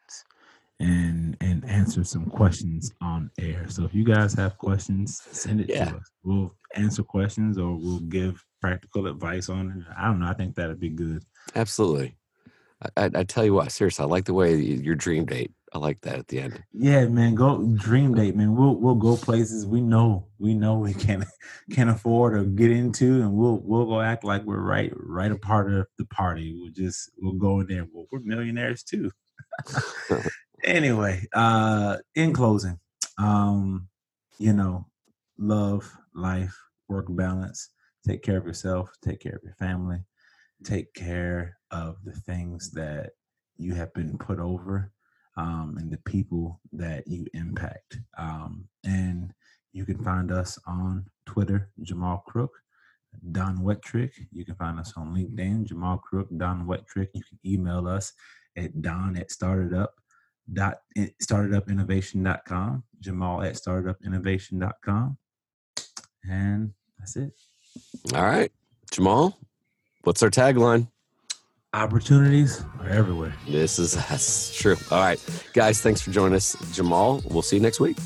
and 0.81 1.37
and 1.40 1.64
answer 1.68 2.03
some 2.03 2.27
questions 2.27 2.92
on 3.03 3.31
air. 3.38 3.66
So 3.68 3.85
if 3.85 3.94
you 3.94 4.05
guys 4.05 4.33
have 4.35 4.57
questions, 4.57 5.21
send 5.31 5.61
it 5.61 5.68
Yeah. 5.68 5.90
to 5.90 5.97
us. 5.97 6.11
We'll 6.25 6.55
answer 6.75 7.03
questions 7.03 7.59
or 7.59 7.77
we'll 7.77 8.01
give 8.01 8.42
practical 8.62 9.07
advice 9.07 9.49
on 9.51 9.71
it. 9.71 9.94
I 9.99 10.07
don't 10.07 10.21
know. 10.21 10.29
I 10.29 10.35
think 10.35 10.55
that'd 10.55 10.81
be 10.81 10.88
good. 10.88 11.23
Absolutely. 11.55 12.16
I, 12.97 13.11
I 13.14 13.25
tell 13.25 13.44
you 13.44 13.55
what, 13.55 13.73
seriously, 13.73 14.05
I 14.05 14.07
like 14.07 14.25
the 14.25 14.35
way 14.35 14.55
your 14.55 14.94
dream 14.94 15.25
date. 15.27 15.51
I 15.72 15.78
like 15.78 16.00
that 16.02 16.18
at 16.18 16.28
the 16.28 16.40
end. 16.40 16.62
Yeah, 16.72 17.07
man. 17.07 17.35
Go 17.35 17.62
dream 17.74 18.14
date, 18.14 18.35
man. 18.35 18.57
We'll 18.57 18.76
we'll 18.76 18.94
go 18.94 19.16
places 19.16 19.66
we 19.66 19.81
know 19.81 20.28
we 20.38 20.54
know 20.54 20.78
we 20.78 20.94
can 20.94 21.26
can 21.70 21.88
afford 21.88 22.35
or 22.35 22.44
get 22.44 22.70
into, 22.70 23.20
and 23.20 23.35
we'll 23.35 23.61
we'll 23.62 23.87
go 23.87 24.00
act 24.00 24.24
like 24.24 24.44
we're 24.44 24.61
right 24.61 24.92
right 24.94 25.31
a 25.31 25.37
part 25.37 25.72
of 25.72 25.87
the 25.98 26.07
party. 26.07 26.54
We'll 26.59 26.72
just 26.72 27.11
we'll 27.20 27.35
go 27.35 27.61
in 27.61 27.66
there. 27.66 27.87
Well, 27.92 28.07
we're 28.11 28.20
millionaires 28.20 28.83
too. 28.83 29.11
anyway, 30.64 31.26
uh, 31.33 31.98
in 32.14 32.33
closing, 32.33 32.78
um, 33.18 33.88
you 34.38 34.52
know, 34.52 34.87
love, 35.38 35.90
life, 36.14 36.57
work 36.88 37.07
balance. 37.11 37.70
Take 38.07 38.22
care 38.22 38.38
of 38.38 38.46
yourself. 38.46 38.90
Take 39.02 39.20
care 39.20 39.35
of 39.35 39.42
your 39.42 39.54
family. 39.54 39.98
Take 40.64 40.94
care 40.94 41.59
of 41.70 41.96
the 42.04 42.12
things 42.12 42.70
that 42.72 43.11
you 43.59 43.74
have 43.74 43.92
been 43.92 44.16
put 44.16 44.38
over 44.38 44.92
um, 45.38 45.77
and 45.79 45.90
the 45.90 45.98
people 45.98 46.61
that 46.72 47.07
you 47.07 47.24
impact. 47.33 48.01
Um, 48.18 48.64
and 48.85 49.33
you 49.72 49.85
can 49.85 50.03
find 50.03 50.33
us 50.33 50.59
on 50.66 51.07
Twitter, 51.27 51.70
Jamal 51.83 52.24
Crook, 52.27 52.51
Don 53.33 53.59
Wettrick. 53.59 54.11
You 54.33 54.44
can 54.44 54.57
find 54.57 54.81
us 54.81 54.92
on 54.96 55.14
LinkedIn, 55.14 55.64
Jamal 55.64 55.98
Crook, 55.98 56.29
Don 56.37 56.66
Wettrick. 56.66 57.09
You 57.14 57.22
can 57.22 57.38
email 57.46 57.87
us 57.87 58.12
at 58.57 58.83
don 58.83 59.16
at 59.16 59.31
startedup 59.31 59.88
dot 60.53 60.79
startedupinnovation.com, 60.96 62.83
Jamal 62.98 63.42
at 63.42 63.55
startedupinnovation.com. 63.55 65.18
And 66.29 66.72
that's 66.98 67.16
it. 67.16 67.33
All 68.12 68.24
right. 68.24 68.51
Jamal, 68.90 69.38
what's 70.03 70.22
our 70.22 70.31
tagline? 70.31 70.88
Opportunities 71.74 72.64
are 72.81 72.88
everywhere. 72.88 73.35
This 73.46 73.78
is 73.78 73.92
that's 73.92 74.57
true. 74.59 74.76
All 74.90 75.00
right. 75.00 75.20
Guys, 75.52 75.83
thanks 75.83 76.00
for 76.00 76.11
joining 76.11 76.35
us. 76.35 76.57
Jamal, 76.74 77.20
we'll 77.26 77.42
see 77.42 77.57
you 77.57 77.62
next 77.62 77.78
week. 77.78 77.98